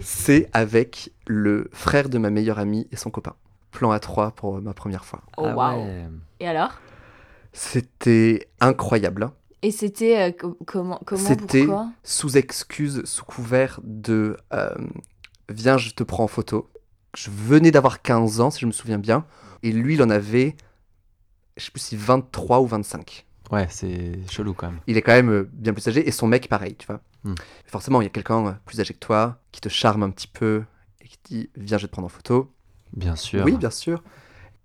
[0.00, 3.34] C'est avec le frère de ma meilleure amie et son copain.
[3.70, 5.22] Plan à 3 pour euh, ma première fois.
[5.36, 5.84] Oh Ah waouh.
[5.84, 6.08] ouais.
[6.40, 6.80] Et alors?
[7.52, 9.30] C'était incroyable.
[9.62, 11.66] Et c'était euh, co- comment comment C'était
[12.02, 14.74] sous excuse, sous couvert de euh,
[15.48, 16.68] Viens, je te prends en photo.
[17.16, 19.24] Je venais d'avoir 15 ans, si je me souviens bien.
[19.64, 20.56] Et lui, il en avait,
[21.56, 23.26] je sais plus si 23 ou 25.
[23.50, 24.80] Ouais, c'est chelou quand même.
[24.86, 27.00] il est quand même euh, bien plus âgé et son mec pareil, tu vois.
[27.24, 27.34] Hmm.
[27.66, 30.28] Forcément, il y a quelqu'un euh, plus âgé que toi qui te charme un petit
[30.28, 30.64] peu
[31.00, 32.52] et qui te dit viens, je vais te prendre en photo.
[32.94, 33.42] Bien sûr.
[33.44, 34.02] Oui, bien sûr.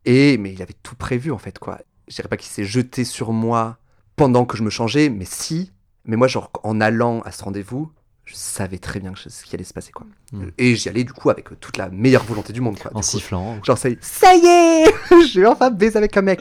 [0.04, 1.80] Et mais il avait tout prévu en fait quoi.
[2.10, 3.78] Je dirais pas qu'il s'est jeté sur moi
[4.18, 5.72] pendant que je me changeais, mais si.
[6.04, 7.92] Mais moi, genre en allant à ce rendez-vous,
[8.30, 10.06] je savais très bien ce qui allait se passer quoi.
[10.32, 10.50] Hmm.
[10.60, 12.92] Et j'y allais du coup avec euh, toute la meilleure volonté du monde quoi.
[12.94, 13.58] En coup, sifflant.
[13.64, 14.86] Genre, ça y est, ça y est
[15.28, 16.40] Je vais enfin baiser avec un mec.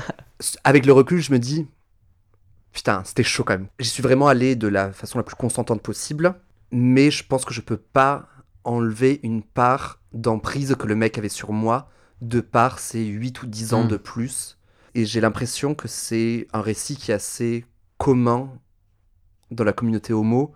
[0.64, 1.66] avec le recul, je me dis,
[2.72, 3.68] putain, c'était chaud quand même.
[3.78, 6.34] J'y suis vraiment allé de la façon la plus consentante possible,
[6.72, 8.28] mais je pense que je peux pas
[8.64, 11.90] enlever une part d'emprise que le mec avait sur moi
[12.22, 13.88] de par ses 8 ou 10 ans Mm.
[13.88, 14.58] de plus.
[14.94, 17.64] Et j'ai l'impression que c'est un récit qui est assez
[17.98, 18.50] commun
[19.50, 20.54] dans la communauté homo.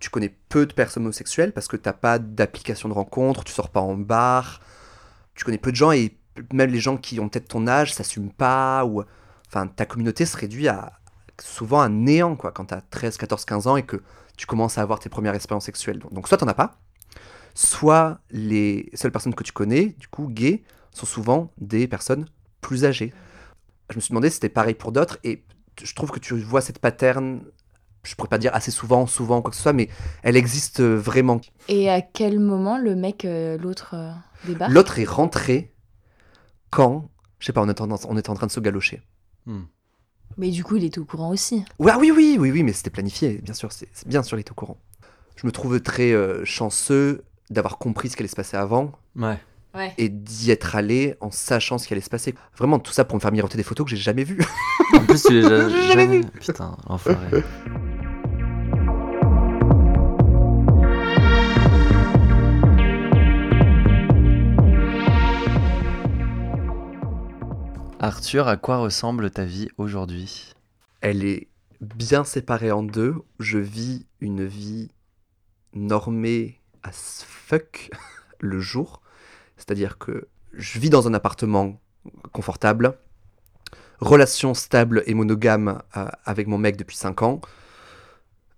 [0.00, 3.70] Tu, connais peu de personnes homosexuelles parce que t'as pas d'application de rencontre, tu sors
[3.70, 4.60] pas en bar,
[5.34, 6.16] tu connais peu de gens et
[6.52, 9.04] même les gens qui ont peut-être ton âge s'assument pas ou
[9.46, 10.98] enfin ta communauté se réduit à
[11.40, 14.02] souvent à néant quoi quand t'as 13, 14, 15 ans et que
[14.36, 16.00] tu commences à avoir tes premières expériences sexuelles.
[16.00, 16.78] Donc, donc soit t'en as pas,
[17.54, 20.62] soit les seules personnes que tu connais, du coup gays,
[20.92, 22.26] sont souvent des personnes
[22.60, 23.12] plus âgées.
[23.90, 25.18] je me suis demandé si c'était pareil pour d'autres.
[25.24, 25.42] Et
[25.82, 27.40] je trouve que tu vois cette pattern,
[28.08, 29.88] je pourrais pas dire assez souvent, souvent, quoi que ce soit, mais
[30.22, 31.40] elle existe euh, vraiment.
[31.68, 34.10] Et à quel moment le mec, euh, l'autre, euh,
[34.46, 34.72] débarque?
[34.72, 35.74] L'autre est rentré
[36.70, 39.02] quand, je sais pas, on était en, on était en train de se galocher.
[39.46, 39.62] Hmm.
[40.36, 41.64] Mais du coup, il était au courant aussi.
[41.78, 44.36] Ouais, ah oui, oui, oui, oui, mais c'était planifié, bien sûr, c'est c'est bien sûr,
[44.38, 44.78] il était au courant.
[45.36, 49.38] Je me trouve très euh, chanceux d'avoir compris ce qui allait se passer avant Ouais.
[49.74, 49.92] Ouais.
[49.98, 52.34] et d'y être allé en sachant ce qui allait se passer.
[52.56, 54.40] Vraiment, tout ça pour me faire miroiter des photos que j'ai jamais vues.
[54.94, 56.24] En plus, tu les as J'ai jamais vu.
[56.40, 57.44] Putain, enfoiré.
[68.00, 70.54] Arthur, à quoi ressemble ta vie aujourd'hui?
[71.00, 71.48] Elle est
[71.80, 73.16] bien séparée en deux.
[73.40, 74.92] Je vis une vie
[75.74, 77.90] normée as fuck
[78.40, 79.02] le jour.
[79.56, 81.80] C'est-à-dire que je vis dans un appartement
[82.32, 82.96] confortable,
[83.98, 87.40] relation stable et monogame euh, avec mon mec depuis 5 ans,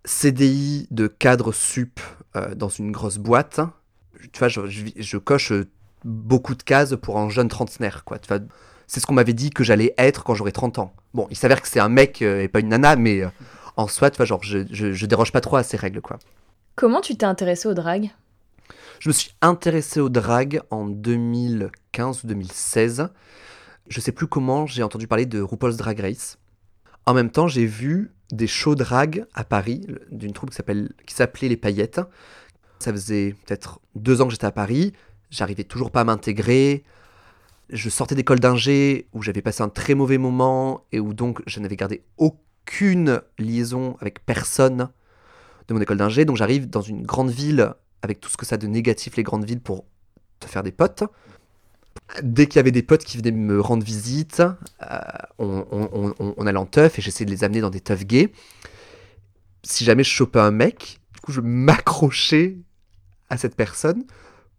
[0.04, 1.98] CDI de cadre sup
[2.36, 3.60] euh, dans une grosse boîte.
[4.32, 5.54] Tu vois, je, coche
[6.04, 8.04] beaucoup de cases pour un jeune trentenaire,
[8.90, 10.92] c'est ce qu'on m'avait dit que j'allais être quand j'aurai 30 ans.
[11.14, 13.28] Bon, il s'avère que c'est un mec euh, et pas une nana, mais euh,
[13.76, 16.18] en soi, tu vois, genre, je, je, je déroge pas trop à ces règles, quoi.
[16.74, 18.10] Comment tu t'es intéressé au drag?
[18.98, 23.10] Je me suis intéressé au drag en 2015 ou 2016.
[23.86, 26.38] Je sais plus comment j'ai entendu parler de RuPaul's Drag Race.
[27.06, 31.56] En même temps, j'ai vu des shows drag à Paris d'une troupe qui s'appelait Les
[31.56, 32.00] Paillettes.
[32.80, 34.94] Ça faisait peut-être deux ans que j'étais à Paris.
[35.30, 36.82] J'arrivais toujours pas à m'intégrer.
[37.72, 41.60] Je sortais d'école d'ingé où j'avais passé un très mauvais moment et où donc je
[41.60, 44.88] n'avais gardé aucune liaison avec personne
[45.68, 46.24] de mon école d'ingé.
[46.24, 49.22] Donc j'arrive dans une grande ville avec tout ce que ça a de négatif, les
[49.22, 49.84] grandes villes, pour
[50.40, 51.04] te faire des potes.
[52.22, 54.40] Dès qu'il y avait des potes qui venaient me rendre visite,
[54.82, 54.98] euh,
[55.38, 58.32] on, on- allait en teuf et j'essayais de les amener dans des teufs gays.
[59.62, 62.56] Si jamais je chopais un mec, du coup, je m'accrochais
[63.28, 64.04] à cette personne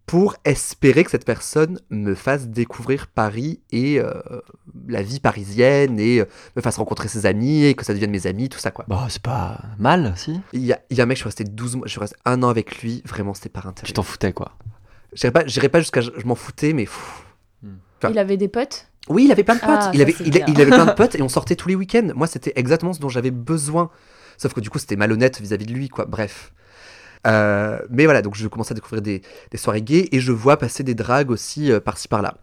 [0.05, 4.11] pour espérer que cette personne me fasse découvrir Paris et euh,
[4.87, 8.27] la vie parisienne et euh, me fasse rencontrer ses amis et que ça devienne mes
[8.27, 8.85] amis, tout ça quoi.
[8.87, 11.27] Bah, c'est pas mal, si Il y a, il y a un mec, je suis
[11.27, 13.87] resté 12 mois, je suis resté un an avec lui, vraiment c'était par intérêt.
[13.87, 14.51] Tu t'en foutais, quoi.
[15.13, 17.25] J'irai pas, j'irai pas jusqu'à je, m'en foutais, mais pff.
[17.97, 18.87] Enfin- Il avait des potes?
[19.09, 19.69] Oui, il avait plein de potes.
[19.71, 22.09] Ah, il, avait, il avait plein de potes et on sortait tous les week-ends.
[22.15, 23.89] Moi, c'était exactement ce dont j'avais besoin.
[24.37, 26.05] Sauf que du coup, c'était malhonnête vis-à-vis de lui, quoi.
[26.05, 26.53] Bref.
[27.27, 29.21] Euh, mais voilà, donc je commence à découvrir des,
[29.55, 32.37] soirées gays et je vois passer des dragues aussi euh, par-ci par-là.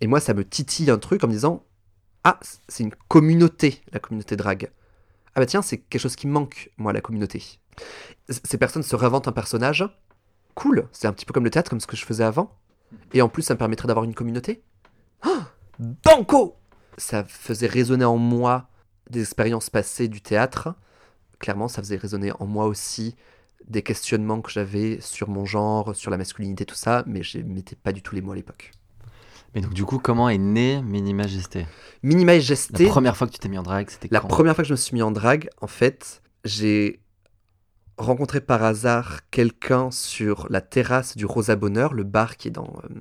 [0.00, 1.64] Et moi, ça me titille un truc en me disant
[2.24, 2.38] Ah,
[2.68, 4.70] c'est une communauté, la communauté drague.
[5.34, 7.42] Ah bah tiens, c'est quelque chose qui manque, moi, la communauté.
[8.28, 9.88] Ces personnes se réinventent un personnage.
[10.54, 12.58] Cool, c'est un petit peu comme le théâtre, comme ce que je faisais avant.
[13.12, 14.62] Et en plus, ça me permettrait d'avoir une communauté.
[15.22, 16.56] Ah, Banco
[16.96, 18.68] Ça faisait résonner en moi
[19.10, 20.74] des expériences passées du théâtre.
[21.38, 23.14] Clairement, ça faisait résonner en moi aussi
[23.66, 27.76] des questionnements que j'avais sur mon genre, sur la masculinité, tout ça, mais je mettais
[27.76, 28.70] pas du tout les mots à l'époque.
[29.54, 31.66] Mais donc, du coup, comment est né Mini Majesté
[32.02, 34.28] Minima et La Gesté, première fois que tu t'es mis en drague, c'était la quand?
[34.28, 37.00] première fois que je me suis mis en drague, en fait, j'ai
[37.96, 42.72] rencontré par hasard quelqu'un sur la terrasse du Rosa Bonheur, le bar qui est dans,
[42.84, 42.94] euh,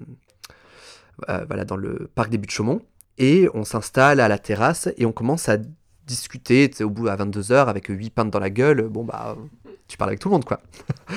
[1.29, 2.81] euh, voilà, dans le parc des Buttes Chaumont.
[3.17, 5.57] Et on s'installe à la terrasse et on commence à
[6.07, 8.87] discuter, tu sais, au bout à 22h avec 8 pintes dans la gueule.
[8.87, 9.37] Bon, bah,
[9.87, 10.61] tu parles avec tout le monde, quoi.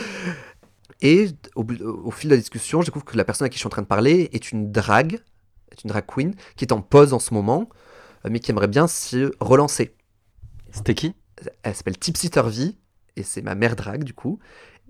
[1.03, 3.67] Et au, fil de la discussion, je découvre que la personne à qui je suis
[3.67, 5.21] en train de parler est une drague,
[5.73, 7.71] est une drag queen, qui est en pause en ce moment,
[8.27, 9.95] euh, mais qui aimerait bien se relancer.
[10.73, 11.15] C'était qui?
[11.63, 12.77] Elle s'appelle Tipsy Turvy,
[13.17, 14.41] et c'est ma mère drague, du coup.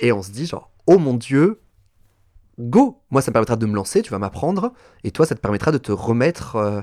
[0.00, 1.60] Et on se dit, genre, oh mon dieu,
[2.58, 4.72] go Moi, ça me permettra de me lancer, tu vas m'apprendre,
[5.04, 6.82] et toi, ça te permettra de te remettre euh,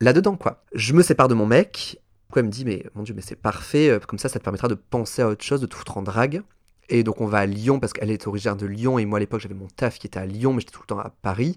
[0.00, 0.64] là-dedans, quoi.
[0.74, 2.00] Je me sépare de mon mec.
[2.30, 4.44] Quoi, elle me dit, mais mon dieu, mais c'est parfait, euh, comme ça, ça te
[4.44, 6.42] permettra de penser à autre chose, de te foutre en drague.
[6.88, 9.20] Et donc, on va à Lyon, parce qu'elle est originaire de Lyon, et moi, à
[9.20, 11.56] l'époque, j'avais mon taf qui était à Lyon, mais j'étais tout le temps à Paris.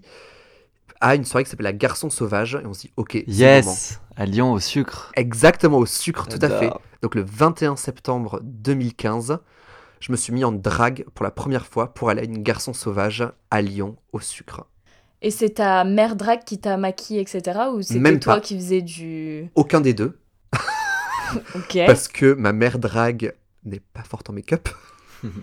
[1.00, 3.26] À une soirée qui s'appelle La Garçon Sauvage, et on se dit, ok, c'est le
[3.26, 3.70] moment.
[3.72, 5.12] Yes À Lyon, au sucre.
[5.16, 6.70] Exactement, au sucre, tout à fait.
[7.02, 9.38] Donc le 21 septembre 2015,
[10.00, 12.72] je me suis mis en drague pour la première fois pour aller à une garçon
[12.72, 14.66] sauvage à Lyon au sucre.
[15.20, 17.58] Et c'est ta mère drag qui t'a maquillée, etc.
[17.74, 18.40] Ou c'était Même toi pas.
[18.40, 19.50] qui faisais du.
[19.54, 20.18] Aucun des deux,
[21.86, 23.34] Parce que ma mère drague
[23.64, 24.68] n'est pas forte en make-up.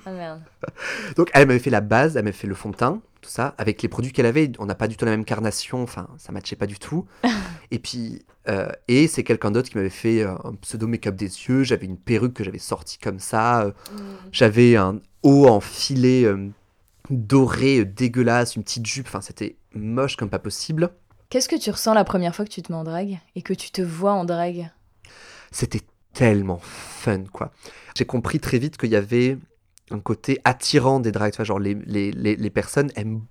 [0.05, 0.41] Ah merde.
[1.15, 3.55] Donc elle m'avait fait la base, elle m'avait fait le fond de teint, tout ça,
[3.57, 4.51] avec les produits qu'elle avait.
[4.59, 7.07] On n'a pas du tout la même carnation, enfin ça matchait pas du tout.
[7.71, 11.25] et puis, euh, et c'est quelqu'un d'autre qui m'avait fait euh, un pseudo make-up des
[11.25, 11.63] yeux.
[11.63, 13.63] J'avais une perruque que j'avais sortie comme ça.
[13.63, 13.71] euh,
[14.31, 16.49] J'avais un haut en filet euh,
[17.09, 19.07] doré, euh, dégueulasse, une petite jupe.
[19.07, 20.91] Enfin, c'était moche comme pas possible.
[21.29, 23.53] Qu'est-ce que tu ressens la première fois que tu te mets en drague et que
[23.53, 24.69] tu te vois en drague?
[25.51, 25.81] C'était
[26.13, 27.51] tellement fun, quoi.
[27.95, 29.37] J'ai compris très vite qu'il y avait
[29.91, 31.31] un côté attirant des dragues.
[31.33, 33.21] Tu vois, genre, les, les, les, les personnes aiment,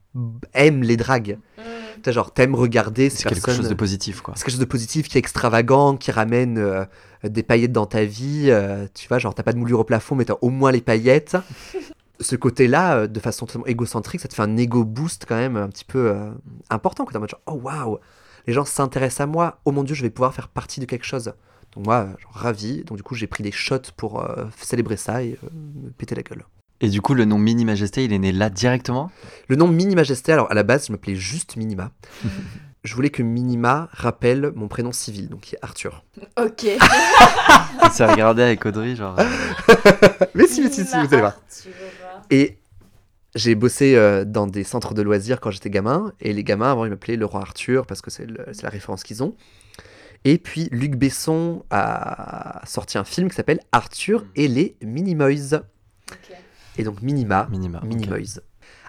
[0.55, 1.39] aiment les dragues.
[1.57, 4.35] Tu vois, genre, t'aimes regarder ces C'est quelque chose de positif, quoi.
[4.37, 6.85] C'est quelque chose de positif, qui est extravagant, qui ramène euh,
[7.25, 8.47] des paillettes dans ta vie.
[8.49, 10.81] euh, tu vois, genre, t'as pas de moulure au plafond, mais t'as au moins les
[10.83, 11.37] paillettes.
[12.21, 15.57] Ce côté-là, euh, de façon totalement égocentrique, ça te fait un ego boost quand même
[15.57, 16.31] un petit peu euh,
[16.69, 17.05] important.
[17.07, 17.99] Quand t'es en mode genre, oh waouh,
[18.47, 19.61] les gens s'intéressent à moi.
[19.65, 21.33] Oh mon dieu, je vais pouvoir faire partie de quelque chose.
[21.75, 22.85] Donc moi, genre, ravi.
[22.85, 25.49] Donc du coup, j'ai pris des shots pour euh, célébrer ça et euh,
[25.85, 26.45] me péter la gueule.
[26.81, 29.11] Et du coup, le nom Mini Majesté, il est né là directement?
[29.49, 31.91] Le nom Mini Majesté, alors à la base, je m'appelais juste Minima.
[32.85, 36.05] je voulais que Minima rappelle mon prénom civil, donc qui est Arthur.
[36.39, 36.65] Ok.
[37.85, 39.19] Il s'est regardé avec Audrey, genre.
[39.19, 39.25] euh,
[40.35, 41.35] mais si, mais si, si, vous allez voir.
[42.31, 42.59] Et
[43.35, 46.13] j'ai bossé euh, dans des centres de loisirs quand j'étais gamin.
[46.21, 49.23] Et les gamins, avant, ils m'appelaient le roi Arthur parce que c'est la référence qu'ils
[49.23, 49.37] ont.
[50.25, 55.63] Et puis, Luc Besson a sorti un film qui s'appelle Arthur et les Minimoys.
[56.77, 57.81] Et donc, Minima, Minima.
[57.83, 58.41] Minimoys.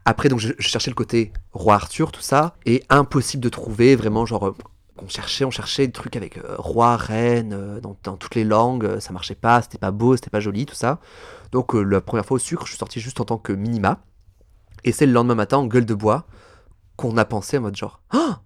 [0.05, 2.55] Après, donc, je, je cherchais le côté roi Arthur, tout ça.
[2.65, 4.47] Et impossible de trouver vraiment, genre.
[4.47, 4.55] euh,
[4.97, 8.43] on cherchait, on cherchait des trucs avec euh, roi, reine, euh, dans, dans toutes les
[8.43, 10.99] langues, ça marchait pas, c'était pas beau, c'était pas joli, tout ça.
[11.51, 14.03] Donc euh, la première fois au sucre, je suis sorti juste en tant que minima.
[14.83, 16.25] Et c'est le lendemain matin, en gueule de bois,
[16.97, 18.41] qu'on a pensé en mode genre, ah,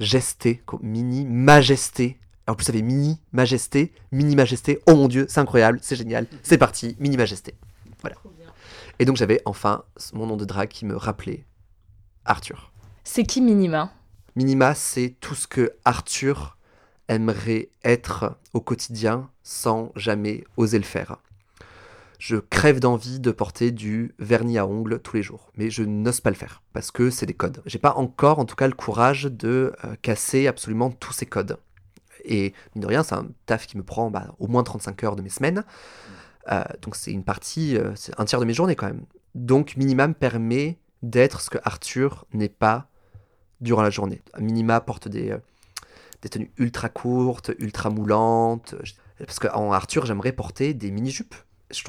[0.00, 2.18] gesté, quoi, mini, majesté.
[2.48, 4.80] En plus, ça fait mini, majesté, mini, majesté.
[4.86, 7.54] Oh mon dieu, c'est incroyable, c'est génial, c'est parti, mini, majesté.
[8.00, 8.16] Voilà.
[8.98, 11.44] Et donc j'avais enfin mon nom de drague qui me rappelait
[12.24, 12.72] Arthur.
[13.04, 13.92] C'est qui Minima?
[14.34, 16.56] Minima, c'est tout ce que Arthur
[17.08, 21.16] aimerait être au quotidien sans jamais oser le faire.
[22.18, 26.20] Je crève d'envie de porter du vernis à ongles tous les jours, mais je n'ose
[26.20, 27.62] pas le faire parce que c'est des codes.
[27.66, 31.58] J'ai pas encore, en tout cas, le courage de euh, casser absolument tous ces codes.
[32.28, 35.16] Et mine de rien, c'est un taf qui me prend bah, au moins 35 heures
[35.16, 35.64] de mes semaines.
[36.50, 39.04] Euh, donc c'est une partie, euh, c'est un tiers de mes journées quand même.
[39.34, 42.88] Donc Minima me permet d'être ce que Arthur n'est pas
[43.60, 44.22] durant la journée.
[44.38, 45.38] Minima porte des, euh,
[46.22, 48.74] des tenues ultra courtes, ultra moulantes.
[49.18, 51.34] Parce qu'en Arthur, j'aimerais porter des mini-jupes.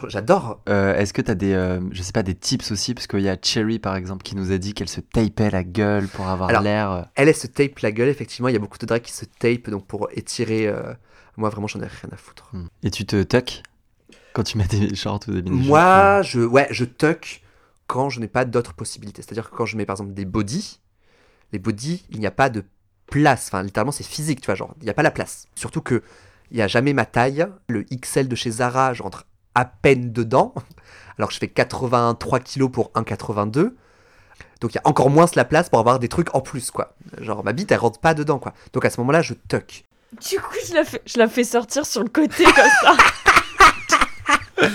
[0.08, 0.62] J'adore.
[0.68, 2.94] Euh, Est-ce que t'as des, euh, je sais pas, des tips aussi?
[2.94, 5.63] Parce qu'il y a Cherry par exemple qui nous a dit qu'elle se tapait la
[5.63, 6.92] gueule pour avoir l'air.
[6.92, 8.50] euh, Elle, elle se tape la gueule, effectivement.
[8.50, 10.68] Il y a beaucoup de drags qui se tape donc pour étirer.
[10.68, 10.94] euh,
[11.38, 12.50] Moi, vraiment, j'en ai rien à foutre.
[12.54, 12.65] hmm.
[12.84, 13.63] Et tu te tuck?
[14.34, 17.42] Quand tu mets des shorts ou des mini Moi, je, ouais, je tuck
[17.88, 19.22] quand je n'ai pas d'autres possibilités.
[19.22, 20.80] C'est-à-dire que quand je mets par exemple des body,
[21.54, 22.63] les body, il n'y a pas de
[23.08, 23.48] place.
[23.48, 25.48] Enfin, littéralement, c'est physique, tu vois, genre, il n'y a pas la place.
[25.56, 26.04] Surtout que
[26.52, 27.48] il n'y a jamais ma taille.
[27.70, 30.54] Le XL de chez Zara, je rentre à peine dedans.
[31.18, 33.74] Alors que je fais 83 kilos pour 1,82.
[34.62, 36.96] Donc il y a encore moins la place pour avoir des trucs en plus, quoi.
[37.20, 38.54] Genre, ma bite, elle rentre pas dedans, quoi.
[38.74, 39.86] Donc à ce moment-là, je tuck.
[40.30, 42.96] Du coup, je la, fais, je la fais sortir sur le côté comme ça.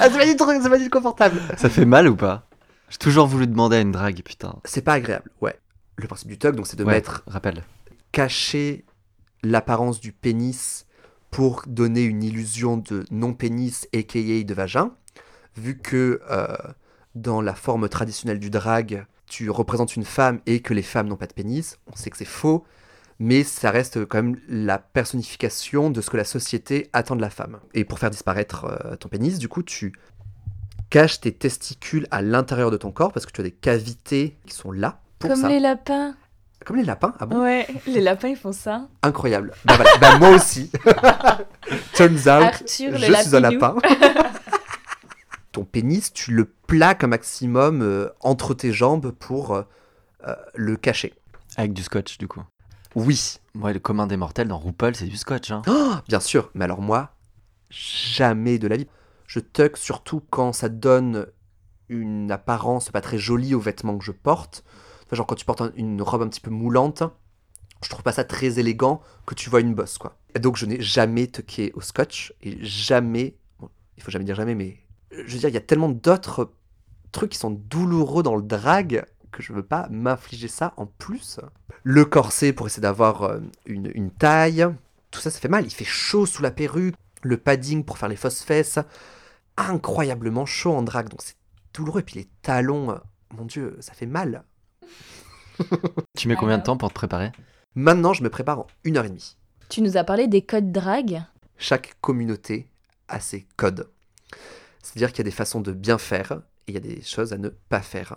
[0.01, 1.39] Ah, c'est pas du tout, c'est pas du tout confortable.
[1.59, 2.47] Ça fait mal ou pas?
[2.89, 4.57] J'ai toujours voulu demander à une drague, putain.
[4.65, 5.59] C'est pas agréable, ouais.
[5.97, 7.63] Le principe du tuck, donc, c'est de Ouais, mettre Rappelle.
[8.11, 8.87] cacher
[9.43, 10.84] l'apparence du pénis
[11.35, 14.93] pour donner une illusion de non-pénis, aka de vagin,
[15.57, 16.47] vu que euh,
[17.17, 21.17] dans la forme traditionnelle du drag, tu représentes une femme et que les femmes n'ont
[21.17, 22.65] pas de pénis, on sait que c'est faux,
[23.19, 27.31] mais ça reste quand même la personnification de ce que la société attend de la
[27.31, 27.59] femme.
[27.75, 29.93] Et pour faire disparaître euh, ton pénis, du coup, tu
[30.89, 34.55] caches tes testicules à l'intérieur de ton corps parce que tu as des cavités qui
[34.55, 35.49] sont là pour Comme ça.
[35.49, 36.15] les lapins.
[36.65, 37.43] Comme les lapins, ah bon?
[37.43, 38.89] Ouais, les lapins ils font ça.
[39.03, 39.53] Incroyable.
[39.65, 40.71] Bah voilà, bah moi aussi.
[41.95, 43.77] Turns out, Arthur, le je suis un lapin.
[45.53, 49.63] Ton pénis, tu le plaques un maximum euh, entre tes jambes pour euh,
[50.27, 51.15] euh, le cacher.
[51.57, 52.43] Avec du scotch, du coup.
[52.95, 55.51] Oui, Moi, le commun des mortels dans RuPaul, c'est du scotch.
[55.51, 55.63] Hein.
[55.69, 56.51] Oh, bien sûr.
[56.55, 57.11] Mais alors moi,
[57.71, 58.87] jamais de la vie.
[59.27, 61.27] Je tuck surtout quand ça donne
[61.89, 64.65] une apparence pas très jolie aux vêtements que je porte.
[65.15, 67.03] Genre quand tu portes un- une robe un petit peu moulante,
[67.83, 70.17] je trouve pas ça très élégant que tu vois une bosse quoi.
[70.35, 73.37] Et donc je n'ai jamais tucké au scotch et jamais,
[73.97, 74.79] il faut jamais dire jamais, mais
[75.11, 76.53] je veux dire il y a tellement d'autres
[77.13, 81.41] trucs qui sont douloureux dans le drag que je veux pas m'infliger ça en plus.
[81.83, 84.67] Le corset pour essayer d'avoir euh, une, une taille,
[85.11, 85.65] tout ça ça fait mal.
[85.65, 88.79] Il fait chaud sous la perruque, le padding pour faire les fausses fesses,
[89.57, 91.37] incroyablement chaud en drag donc c'est
[91.73, 92.01] douloureux.
[92.01, 92.99] Et puis les talons, euh,
[93.37, 94.45] mon dieu, ça fait mal.
[96.17, 97.33] Tu mets combien de temps pour te préparer?
[97.75, 99.37] Maintenant, je me prépare en une heure et demie.
[99.69, 101.23] Tu nous as parlé des codes drag.
[101.59, 102.69] Chaque communauté
[103.09, 103.89] a ses codes.
[104.83, 107.33] C'est-à-dire qu'il y a des façons de bien faire et il y a des choses
[107.33, 108.17] à ne pas faire.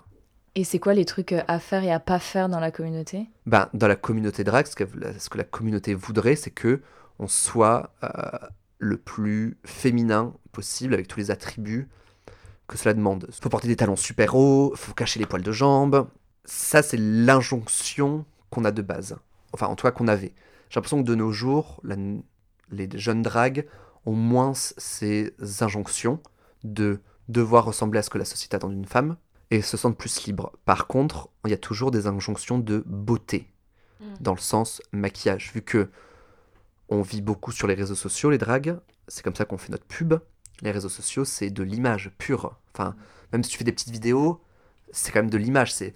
[0.55, 3.27] Et c'est quoi les trucs à faire et à pas faire dans la communauté?
[3.45, 4.85] Ben, Dans la communauté drag, ce que,
[5.19, 6.81] ce que la communauté voudrait, c'est que
[7.19, 8.09] on soit euh,
[8.79, 11.87] le plus féminin possible, avec tous les attributs
[12.67, 13.25] que cela demande.
[13.29, 16.07] Il faut porter des talons super hauts, il faut cacher les poils de jambes.
[16.47, 19.17] Ça, c'est l'injonction qu'on a de base.
[19.53, 20.33] Enfin, en tout cas, qu'on avait.
[20.69, 21.95] J'ai l'impression que de nos jours, la-
[22.71, 23.67] les jeunes dragues
[24.05, 26.19] ont moins ces injonctions
[26.63, 29.17] de devoir ressembler à ce que la société attend d'une femme
[29.51, 30.51] et se sentent plus libres.
[30.65, 33.51] Par contre, il y a toujours des injonctions de beauté,
[33.99, 34.05] Mm.
[34.21, 35.51] dans le sens maquillage.
[35.53, 35.89] Vu que
[36.89, 38.77] on vit beaucoup sur les réseaux sociaux, les dragues,
[39.07, 40.13] c'est comme ça qu'on fait notre pub.
[40.61, 42.57] Les réseaux sociaux, c'est de l'image pure.
[42.73, 42.95] Enfin,
[43.33, 44.41] même si tu fais des petites vidéos,
[44.91, 45.73] c'est quand même de l'image.
[45.73, 45.93] C'est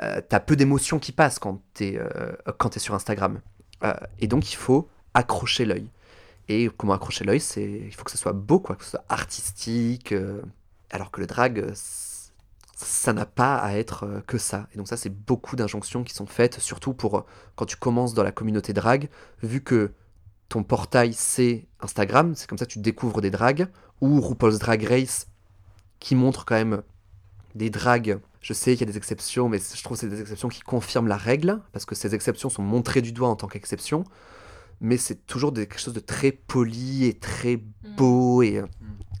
[0.00, 3.40] euh, t'as peu d'émotions qui passent quand t'es euh, quand sur Instagram.
[3.84, 5.88] Euh, et donc il faut accrocher l'œil.
[6.48, 9.04] Et comment accrocher l'œil, c'est il faut que ce soit beau, quoi, que ce soit
[9.08, 10.14] artistique.
[10.90, 11.72] alors que le drag,
[12.74, 14.66] ça n'a pas à être que ça.
[14.74, 17.26] Et donc ça, c'est beaucoup d'injonctions qui sont faites, surtout pour
[17.56, 19.08] quand tu commences dans la communauté drag,
[19.42, 19.92] vu que
[20.48, 23.68] ton portail c'est Instagram, c'est comme ça que tu découvres des drags,
[24.00, 25.28] ou RuPaul's Drag Race,
[26.00, 26.82] qui montre quand même
[27.54, 28.18] des drags.
[28.42, 30.60] Je sais qu'il y a des exceptions, mais je trouve que c'est des exceptions qui
[30.60, 34.04] confirment la règle, parce que ces exceptions sont montrées du doigt en tant qu'exception,
[34.80, 37.60] mais c'est toujours des- quelque chose de très poli et très
[37.96, 38.66] beau, et euh,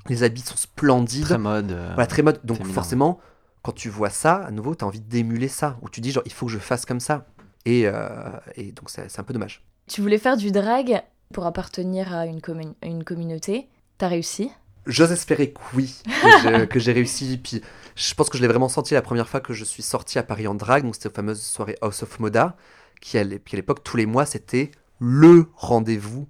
[0.08, 1.24] les habits sont splendides.
[1.24, 1.70] Très mode.
[1.70, 2.40] euh, Voilà, très mode.
[2.44, 2.74] Donc féminin.
[2.74, 3.20] forcément,
[3.62, 5.78] quand tu vois ça, à nouveau, tu as envie d'émuler ça.
[5.82, 7.26] Ou tu dis, genre, il faut que je fasse comme ça.
[7.64, 8.08] Et, euh,
[8.56, 9.64] et donc, c'est c'est un peu dommage.
[9.86, 11.00] Tu voulais faire du drag
[11.32, 13.68] pour appartenir à une, commu- une communauté.
[13.98, 14.50] T'as réussi
[14.86, 16.02] J'ose espérer que oui,
[16.70, 17.38] que j'ai- réussi.
[17.42, 17.62] Puis
[17.94, 20.22] je pense que je l'ai vraiment senti la première fois que je suis sorti à
[20.22, 20.82] Paris en drag.
[20.84, 22.56] Donc, c'était aux fameuses soirées House of Moda,
[23.00, 26.28] qui à l'époque, tous les mois, c'était le rendez-vous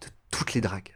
[0.00, 0.90] de toutes les dragues.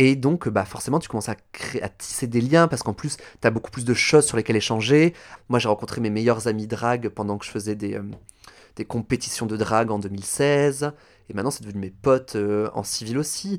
[0.00, 3.16] Et donc, bah, forcément, tu commences à, créer, à tisser des liens parce qu'en plus,
[3.16, 5.12] tu as beaucoup plus de choses sur lesquelles échanger.
[5.48, 8.02] Moi, j'ai rencontré mes meilleurs amis drag pendant que je faisais des, euh,
[8.76, 10.92] des compétitions de drag en 2016.
[11.28, 13.58] Et maintenant, c'est devenu mes potes euh, en civil aussi.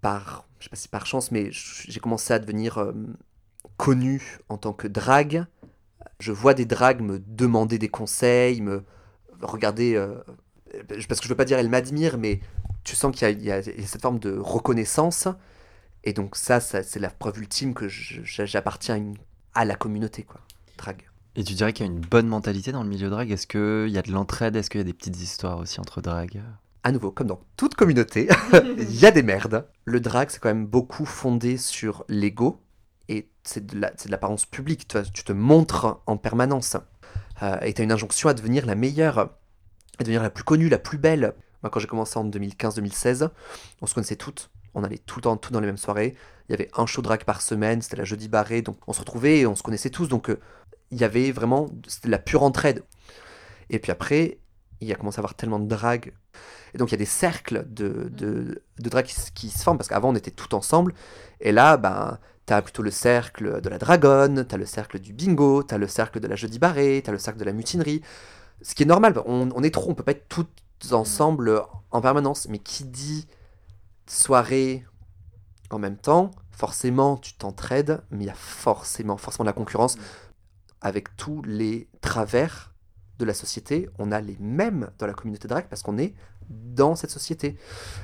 [0.00, 2.92] Par, je sais pas si par chance, mais j'ai commencé à devenir euh,
[3.76, 5.46] connu en tant que drag.
[6.18, 8.84] Je vois des drags me demander des conseils, me
[9.40, 9.94] regarder.
[9.94, 10.14] euh,
[11.08, 12.40] parce que je veux pas dire elles m'admirent, mais
[12.84, 15.28] tu sens qu'il y, a- cette forme de reconnaissance.
[16.04, 19.12] Et donc ça, c'est la preuve ultime que j'appartiens
[19.54, 20.40] à, la communauté, quoi.
[20.78, 21.08] Drag.
[21.36, 23.92] Et tu dirais qu'il y a une bonne mentalité dans le milieu drag Est-ce qu'il
[23.92, 24.56] y a de l'entraide?
[24.56, 26.42] Est-ce qu'il y a des petites histoires aussi entre drag
[26.82, 28.28] À nouveau, comme dans toute communauté,
[28.78, 29.66] il y a des merdes.
[29.84, 32.60] Le drag, c'est quand même beaucoup fondé sur l'ego.
[33.08, 34.86] Et c'est de la- l'apparence publique.
[34.88, 36.76] Tu, vois, tu te montres en permanence.
[37.42, 39.28] Euh, et tu as une injonction à devenir la meilleure, à
[40.00, 41.34] devenir la plus connue, la plus belle.
[41.62, 43.28] Moi, quand j'ai commencé en 2015-2016,
[43.82, 44.50] on se connaissait toutes.
[44.74, 46.14] On allait tout le temps, tout dans les mêmes soirées.
[46.48, 48.62] Il y avait un show drag par semaine, c'était la jeudi barré.
[48.62, 50.08] Donc on se retrouvait et on se connaissait tous.
[50.08, 50.38] Donc euh,
[50.90, 52.84] il y avait vraiment, c'était de la pure entraide.
[53.68, 54.38] Et puis après,
[54.80, 56.12] il y a commencé à avoir tellement de drag.
[56.74, 59.62] Et donc il y a des cercles de, de, de drag qui, se- qui se
[59.62, 60.94] forment, parce qu'avant on était tout ensemble.
[61.40, 65.62] Et là, ben, t'as plutôt le cercle de la dragonne, t'as le cercle du bingo,
[65.62, 68.02] t'as le cercle de la jeudi barré, t'as le cercle de la mutinerie.
[68.62, 70.50] Ce qui est normal, on, on est trop, on peut pas être toutes
[70.92, 72.48] ensemble en permanence.
[72.48, 73.26] Mais qui dit
[74.06, 74.84] soirée
[75.70, 79.96] en même temps, forcément tu t'entraides, mais il y a forcément, forcément de la concurrence.
[80.80, 82.69] Avec tous les travers
[83.20, 86.14] de la société, on a les mêmes dans la communauté drag parce qu'on est
[86.48, 87.56] dans cette société.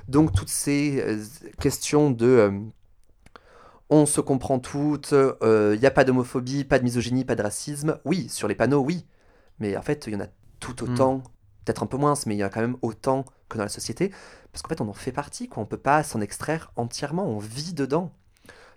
[0.08, 1.24] Donc toutes ces euh,
[1.60, 2.50] questions de euh,
[3.88, 8.00] on se comprend toutes, il n'y a pas d'homophobie, pas de misogynie, pas de racisme,
[8.04, 9.06] oui, sur les panneaux, oui.
[9.60, 10.26] Mais en fait, il y en a
[10.58, 11.22] tout autant,
[11.64, 13.68] peut-être un peu moins, mais il y en a quand même autant que dans la
[13.70, 14.10] société.
[14.52, 15.62] Parce qu'en fait, on en fait partie, quoi.
[15.62, 18.12] on peut pas s'en extraire entièrement, on vit dedans.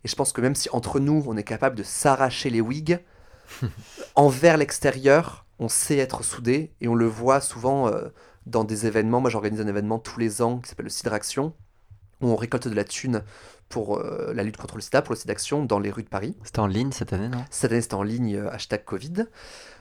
[0.04, 3.00] Et je pense que même si entre nous, on est capable de s'arracher les wigs,
[4.16, 8.10] envers l'extérieur, on sait être soudé et on le voit souvent euh,
[8.46, 9.22] dans des événements.
[9.22, 11.54] Moi, j'organise un événement tous les ans qui s'appelle le Cidraction,
[12.22, 13.24] où on récolte de la thune
[13.68, 16.36] pour euh, la lutte contre le sida, pour le Cidaction, dans les rues de Paris.
[16.44, 17.44] C'était en ligne cette année, non?
[17.52, 19.26] Cette année, c'était en ligne, euh, hashtag Covid.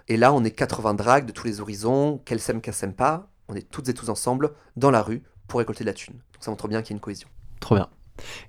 [0.09, 3.31] Et là, on est 80 drags de tous les horizons, qu'elles s'aiment, qu'elles s'aiment pas.
[3.49, 6.15] On est toutes et tous ensemble dans la rue pour récolter de la thune.
[6.15, 7.29] Donc ça montre bien qu'il y a une cohésion.
[7.61, 7.89] Trop bien.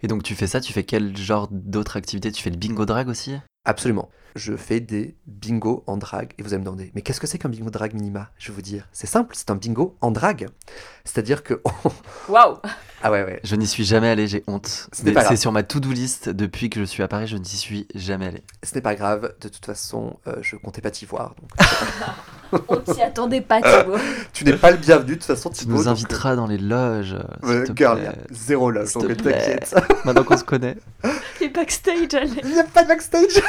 [0.01, 2.31] Et donc tu fais ça, tu fais quel genre d'autres activités?
[2.31, 3.37] Tu fais le bingo drag aussi?
[3.65, 4.09] Absolument.
[4.35, 6.33] Je fais des bingos en drague.
[6.37, 8.29] Et vous allez me demander, mais qu'est-ce que c'est qu'un bingo drag minima?
[8.37, 10.47] Je vais vous dire, c'est simple, c'est un bingo en drague.
[11.03, 11.61] C'est-à-dire que.
[12.29, 12.57] Waouh
[13.01, 13.39] ah ouais, ouais.
[13.45, 14.89] Je n'y suis jamais allé, j'ai honte.
[14.91, 15.31] Ce n'est Mais pas grave.
[15.33, 18.27] C'est sur ma to-do list depuis que je suis à Paris, je n'y suis jamais
[18.27, 18.43] allé.
[18.61, 19.33] Ce n'est pas grave.
[19.39, 21.33] De toute façon, euh, je comptais pas t'y voir.
[21.39, 22.61] Donc...
[22.67, 23.95] On t'y attendait pas, Thibaut.
[24.33, 25.77] tu n'es pas le bienvenu, de toute façon, Tu Thibaut.
[25.77, 27.13] nous donc, inviteras dans les loges.
[27.13, 28.09] euh, s'il ouais, te girl, y plaît.
[28.09, 29.75] a zéro loge, donc t'inquiète.
[30.03, 30.75] Maintenant qu'on se connaît,
[31.39, 32.41] Les backstage, allez.
[32.43, 33.41] Il n'y a pas de backstage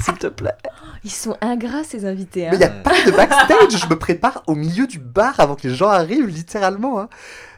[0.00, 0.56] s'il te plaît.
[1.04, 2.46] Ils sont ingrats, ces invités.
[2.46, 2.50] Hein.
[2.52, 3.76] Mais il n'y a pas de backstage.
[3.80, 7.00] je me prépare au milieu du bar avant que les gens arrivent, littéralement.
[7.00, 7.08] hein.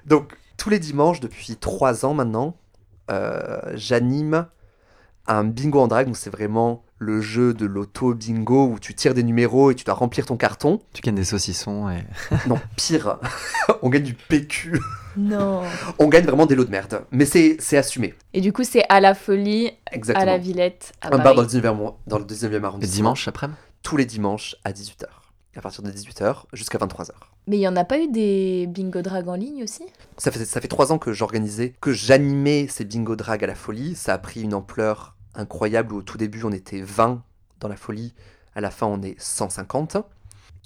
[0.07, 2.57] Donc, tous les dimanches, depuis trois ans maintenant,
[3.11, 4.47] euh, j'anime
[5.29, 6.07] un bingo en drague.
[6.07, 9.85] Donc, c'est vraiment le jeu de l'auto bingo où tu tires des numéros et tu
[9.85, 10.81] dois remplir ton carton.
[10.93, 12.05] Tu gagnes des saucissons et.
[12.49, 13.19] Non, pire,
[13.83, 14.81] on gagne du PQ.
[15.19, 15.63] Non.
[15.99, 17.03] On gagne vraiment des lots de merde.
[17.11, 18.13] Mais c'est c'est assumé.
[18.35, 20.23] Et du coup, c'est à la folie, Exactement.
[20.23, 21.37] à la Villette, à un bar Paris.
[21.37, 22.95] dans le 19e, dans le 19e Le arrondissement.
[22.97, 25.07] dimanche après-midi Tous les dimanches à 18h.
[25.57, 27.13] À partir de 18h jusqu'à 23h.
[27.47, 29.85] Mais il y en a pas eu des bingo drag en ligne aussi?
[30.19, 33.55] Ça fait, ça fait trois ans que j'organisais, que j'animais ces bingo drag à la
[33.55, 33.95] folie.
[33.95, 37.23] Ça a pris une ampleur incroyable où au tout début on était 20
[37.61, 38.15] dans la folie,
[38.55, 39.99] à la fin on est 150.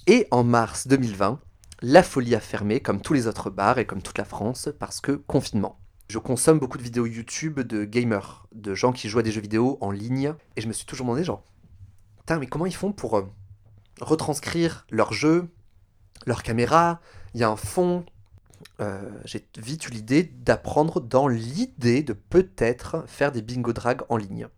[0.07, 1.41] Et en mars 2020,
[1.83, 5.01] la folie a fermé comme tous les autres bars et comme toute la France parce
[5.01, 5.79] que confinement.
[6.09, 9.41] Je consomme beaucoup de vidéos YouTube de gamers, de gens qui jouent à des jeux
[9.41, 11.45] vidéo en ligne et je me suis toujours demandé genre,
[12.19, 13.23] putain mais comment ils font pour euh,
[14.01, 15.49] retranscrire leur jeu,
[16.27, 17.01] leur caméra,
[17.35, 18.05] il y a un fond,
[18.81, 24.17] euh, j'ai vite eu l'idée d'apprendre dans l'idée de peut-être faire des bingo drag en
[24.17, 24.49] ligne.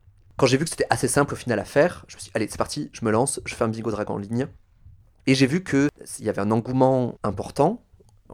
[0.43, 2.33] Quand j'ai vu que c'était assez simple au final à faire, je me suis dit,
[2.35, 4.49] allez, c'est parti, je me lance, je fais un bingo drag en ligne.
[5.29, 5.89] Et j'ai vu qu'il
[6.19, 7.85] y avait un engouement important.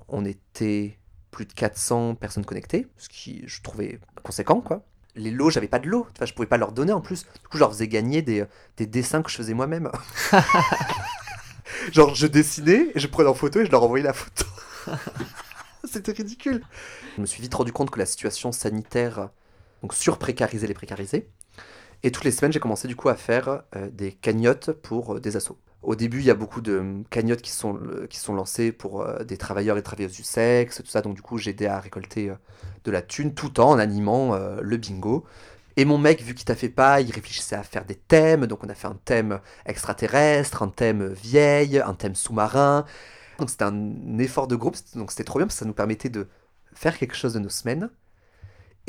[0.09, 0.99] On était
[1.31, 4.87] plus de 400 personnes connectées, ce qui je trouvais conséquent, quoi.
[5.17, 7.25] Les lots, j'avais pas de lots, enfin, je pouvais pas leur donner en plus.
[7.25, 8.47] Du coup, je leur faisais gagner des,
[8.79, 9.91] des dessins que je faisais moi-même.
[11.93, 14.47] Genre, je dessinais, et je prenais en photo et je leur envoyais la photo.
[15.85, 16.65] C'était ridicule.
[17.17, 19.29] Je me suis vite rendu compte que la situation sanitaire
[19.83, 21.29] donc surprécarisait les précarisés.
[22.03, 25.21] Et toutes les semaines, j'ai commencé du coup à faire euh, des cagnottes pour euh,
[25.21, 25.59] des assos.
[25.83, 27.79] Au début, il y a beaucoup de hum, cagnottes qui sont,
[28.09, 31.03] qui sont lancées pour euh, des travailleurs et travailleuses du sexe, tout ça.
[31.03, 32.33] Donc du coup, j'ai aidé à récolter
[32.85, 35.25] de la thune tout en animant le bingo.
[35.77, 38.47] Et mon mec, vu qu'il t'a fait pas, il réfléchissait à faire des thèmes.
[38.47, 42.85] Donc on a fait un thème extraterrestre, un thème vieille, un thème sous-marin.
[43.39, 46.09] Donc c'était un effort de groupe, donc c'était trop bien parce que ça nous permettait
[46.09, 46.27] de
[46.75, 47.91] faire quelque chose de nos semaines.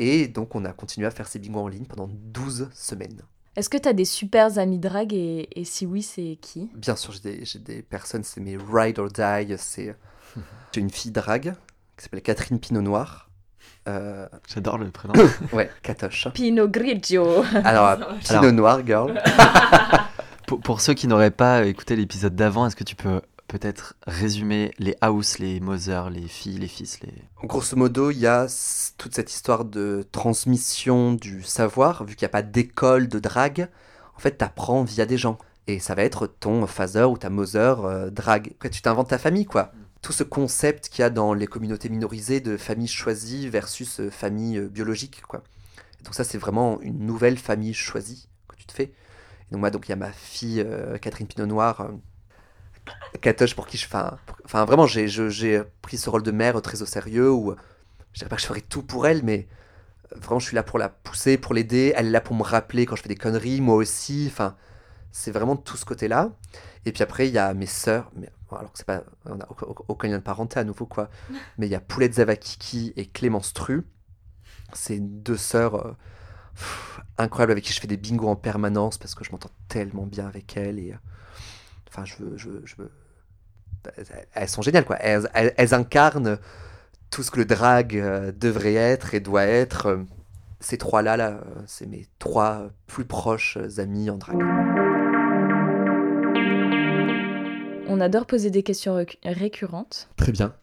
[0.00, 3.20] Et donc on a continué à faire ces bingos en ligne pendant 12 semaines.
[3.54, 6.70] Est-ce que t'as des super amis drag et, et si oui, c'est qui?
[6.74, 9.54] Bien sûr, j'ai des, j'ai des personnes, c'est mes ride or die.
[9.58, 9.94] C'est
[10.72, 11.52] j'ai une fille drague
[11.98, 13.28] qui s'appelle Catherine Pinot Noir.
[13.88, 15.12] Euh, J'adore le prénom.
[15.52, 16.28] ouais, Katoche.
[16.32, 17.44] Pinot Grigio.
[17.64, 19.20] Alors, Pinot Noir, girl.
[20.46, 23.20] pour, pour ceux qui n'auraient pas écouté l'épisode d'avant, est-ce que tu peux
[23.50, 27.12] peut-être résumer les house, les Mother, les filles, les fils, les.
[27.42, 28.46] Grosso modo, il y a
[28.96, 33.68] toute cette histoire de transmission du savoir, vu qu'il n'y a pas d'école de drague.
[34.16, 35.36] En fait, tu apprends via des gens.
[35.66, 38.52] Et ça va être ton father ou ta mother euh, drague.
[38.54, 39.72] Après, tu t'inventes ta famille, quoi.
[40.00, 44.10] Tout ce concept qu'il y a dans les communautés minorisées de famille choisie versus euh,
[44.10, 45.42] famille euh, biologique, quoi.
[46.04, 48.84] Donc ça, c'est vraiment une nouvelle famille choisie que tu te fais.
[49.50, 51.90] Et donc moi, donc il y a ma fille euh, Catherine Pinot Noir,
[53.20, 53.86] Katoche pour qui je...
[53.86, 57.54] Enfin, enfin vraiment, j'ai pris ce rôle de mère très au sérieux, où
[58.12, 59.48] je dirais pas que je ferai tout pour elle, mais
[60.12, 61.92] euh, vraiment, je suis là pour la pousser, pour l'aider.
[61.96, 64.26] Elle est là pour me rappeler quand je fais des conneries, moi aussi.
[64.30, 64.56] Enfin,
[65.12, 66.30] c'est vraiment tout ce côté-là.
[66.86, 69.46] Et puis après, il y a mes sœurs, mais alors que c'est pas, on n'a
[69.88, 71.10] aucun, lien de parenté à nouveau, quoi.
[71.58, 73.86] Mais il y a Poulette Zavakiki et Clémence Tru.
[74.72, 75.92] C'est deux sœurs euh,
[76.54, 80.06] pff, incroyables avec qui je fais des bingos en permanence parce que je m'entends tellement
[80.06, 80.78] bien avec elles.
[80.78, 80.96] Et, euh,
[81.90, 82.90] enfin, je veux, je veux, je veux-
[84.34, 84.96] Elles- sont géniales, quoi.
[84.96, 86.38] Elles, elles- elles incarnent
[87.10, 90.00] tout ce que le drag euh, devrait être et doit être.
[90.60, 94.36] Ces trois-là, là, euh, c'est mes trois plus proches amis en drag.
[97.88, 100.08] On adore poser des questions récu- récurrentes.
[100.16, 100.54] Très bien.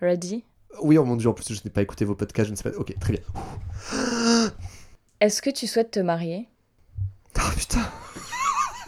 [0.00, 0.44] Ready?
[0.82, 2.70] Oui, oh mon dieu, en plus, je n'ai pas écouté vos podcasts, je ne sais
[2.70, 2.76] pas.
[2.78, 3.22] Ok, très bien.
[5.20, 6.48] Est-ce que tu souhaites te marier?
[7.38, 7.80] Ah putain.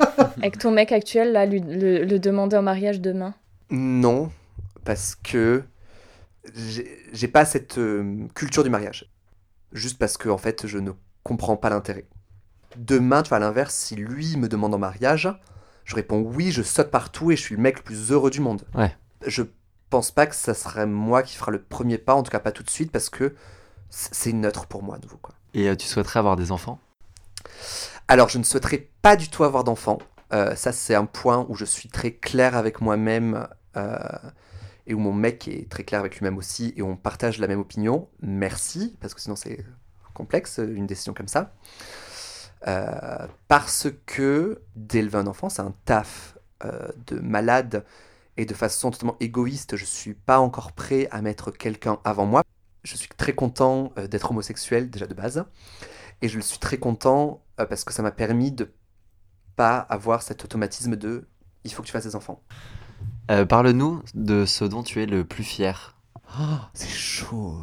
[0.39, 3.35] Avec ton mec actuel, là, lui- le, le demander en mariage demain
[3.71, 4.31] Non,
[4.85, 5.63] parce que
[6.55, 9.11] j'ai pas cette euh, culture du mariage.
[9.73, 10.93] Juste parce que, en fait, je ne
[11.23, 12.07] comprends pas l'intérêt.
[12.77, 15.29] Demain, tu vois, à l'inverse, si lui me demande en mariage,
[15.85, 18.41] je réponds oui, je saute partout et je suis le mec le plus heureux du
[18.41, 18.63] monde.
[18.75, 18.95] Ouais.
[19.27, 19.43] Je
[19.91, 22.53] pense pas que ça serait moi qui fera le premier pas, en tout cas pas
[22.53, 23.35] tout de suite, parce que
[23.91, 25.35] c'est neutre pour moi à nouveau, quoi.
[25.55, 26.79] Et euh, tu souhaiterais avoir des enfants?
[28.11, 29.99] Alors, je ne souhaiterais pas du tout avoir d'enfant.
[30.33, 33.47] Euh, ça, c'est un point où je suis très clair avec moi-même
[33.77, 33.99] euh,
[34.87, 37.61] et où mon mec est très clair avec lui-même aussi et on partage la même
[37.61, 38.09] opinion.
[38.23, 39.63] Merci, parce que sinon c'est
[40.15, 41.53] complexe, une décision comme ça.
[42.67, 46.35] Euh, parce que d'élever un enfant, c'est un taf
[47.07, 47.85] de malade
[48.37, 49.77] et de façon totalement égoïste.
[49.77, 52.43] Je suis pas encore prêt à mettre quelqu'un avant moi.
[52.85, 55.45] Je suis très content d'être homosexuel déjà de base.
[56.23, 58.73] Et je le suis très content euh, parce que ça m'a permis de
[59.57, 61.29] pas avoir cet automatisme de
[61.65, 62.43] il faut que tu fasses des enfants.
[63.31, 65.97] Euh, Parle-nous de ce dont tu es le plus fier.
[66.75, 67.59] C'est chaud.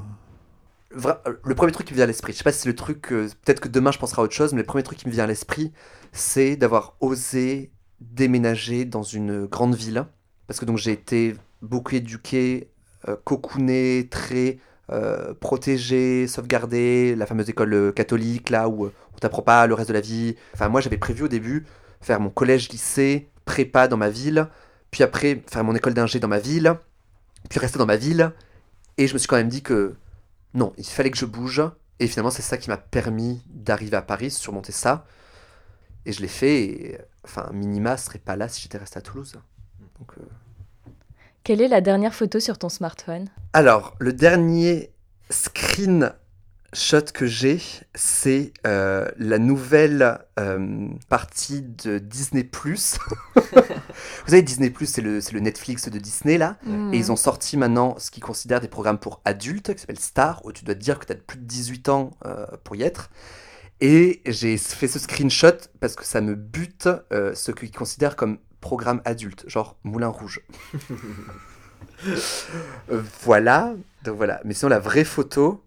[0.96, 2.76] Vra- le premier truc qui me vient à l'esprit, je sais pas si c'est le
[2.76, 5.08] truc, euh, peut-être que demain je penserai à autre chose, mais le premier truc qui
[5.08, 5.74] me vient à l'esprit,
[6.14, 10.06] c'est d'avoir osé déménager dans une grande ville.
[10.48, 12.72] Parce que donc j'ai été beaucoup éduqué,
[13.10, 14.60] euh, cocooné, très
[14.92, 19.74] euh, protégé, sauvegardé, la fameuse école euh, catholique là où euh, on t'apprend pas le
[19.74, 20.36] reste de la vie.
[20.54, 21.66] Enfin moi j'avais prévu au début
[22.02, 24.48] faire mon collège, lycée, prépa dans ma ville,
[24.92, 26.76] puis après faire mon école d'ingé dans ma ville,
[27.50, 28.32] puis rester dans ma ville.
[28.98, 29.96] Et je me suis quand même dit que
[30.54, 31.62] non, il fallait que je bouge.
[32.00, 35.06] Et finalement, c'est ça qui m'a permis d'arriver à Paris, surmonter ça.
[36.06, 36.64] Et je l'ai fait.
[36.64, 39.34] Et, enfin, Minima serait pas là si j'étais resté à Toulouse.
[40.00, 40.24] Donc, euh,
[41.46, 43.28] Quelle est la dernière photo sur ton smartphone?
[43.54, 44.90] Alors, le dernier
[45.30, 46.10] screenshot
[47.14, 47.62] que j'ai,
[47.94, 52.50] c'est euh, la nouvelle euh, partie de Disney+.
[52.66, 52.72] Vous
[54.26, 56.58] savez, Disney+, c'est le, c'est le Netflix de Disney, là.
[56.92, 60.44] Et ils ont sorti maintenant ce qu'ils considèrent des programmes pour adultes, qui s'appelle Star,
[60.46, 62.82] où tu dois te dire que tu as plus de 18 ans euh, pour y
[62.82, 63.12] être.
[63.82, 68.40] Et j'ai fait ce screenshot parce que ça me bute euh, ce qu'ils considèrent comme
[68.66, 70.42] programme adulte, genre Moulin Rouge.
[72.08, 74.42] Euh, voilà, donc voilà.
[74.44, 75.64] Mais sinon, la vraie photo,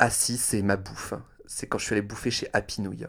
[0.00, 1.14] ah si, c'est ma bouffe.
[1.46, 3.06] C'est quand je suis allé bouffer chez Happy Nouille.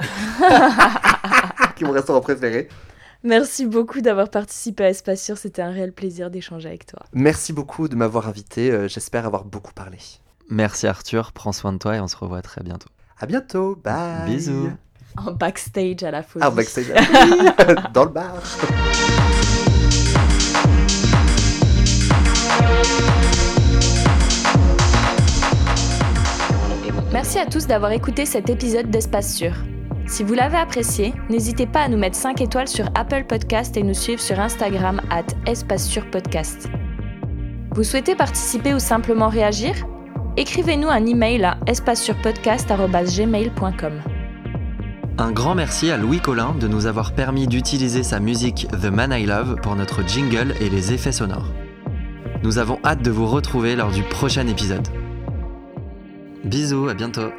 [1.76, 2.68] qui est mon restaurant préféré.
[3.22, 7.00] Merci beaucoup d'avoir participé à Espace Sûr, c'était un réel plaisir d'échanger avec toi.
[7.12, 8.70] Merci beaucoup de m'avoir invité.
[8.70, 9.98] euh, J'espère avoir beaucoup parlé.
[10.48, 12.88] Merci Arthur, prends soin de toi et on se revoit très bientôt.
[13.18, 13.76] À bientôt.
[13.76, 14.24] Bye.
[14.26, 14.70] Bisous.
[15.16, 16.44] En backstage à la folie.
[16.46, 16.86] Ah, backstage.
[17.94, 18.34] Dans le bar.
[27.12, 29.52] Merci à tous d'avoir écouté cet épisode d'Espace Sûr.
[30.06, 33.82] Si vous l'avez apprécié, n'hésitez pas à nous mettre 5 étoiles sur Apple Podcast et
[33.82, 36.68] nous suivre sur Instagram at Espace Sûr Podcast.
[37.74, 39.74] Vous souhaitez participer ou simplement réagir?
[40.36, 44.02] Écrivez-nous un email à espacesurpodcast.gmail.com.
[45.18, 49.12] Un grand merci à Louis Collin de nous avoir permis d'utiliser sa musique The Man
[49.12, 51.50] I Love pour notre jingle et les effets sonores.
[52.42, 54.86] Nous avons hâte de vous retrouver lors du prochain épisode.
[56.44, 57.30] Bisous, à bientôt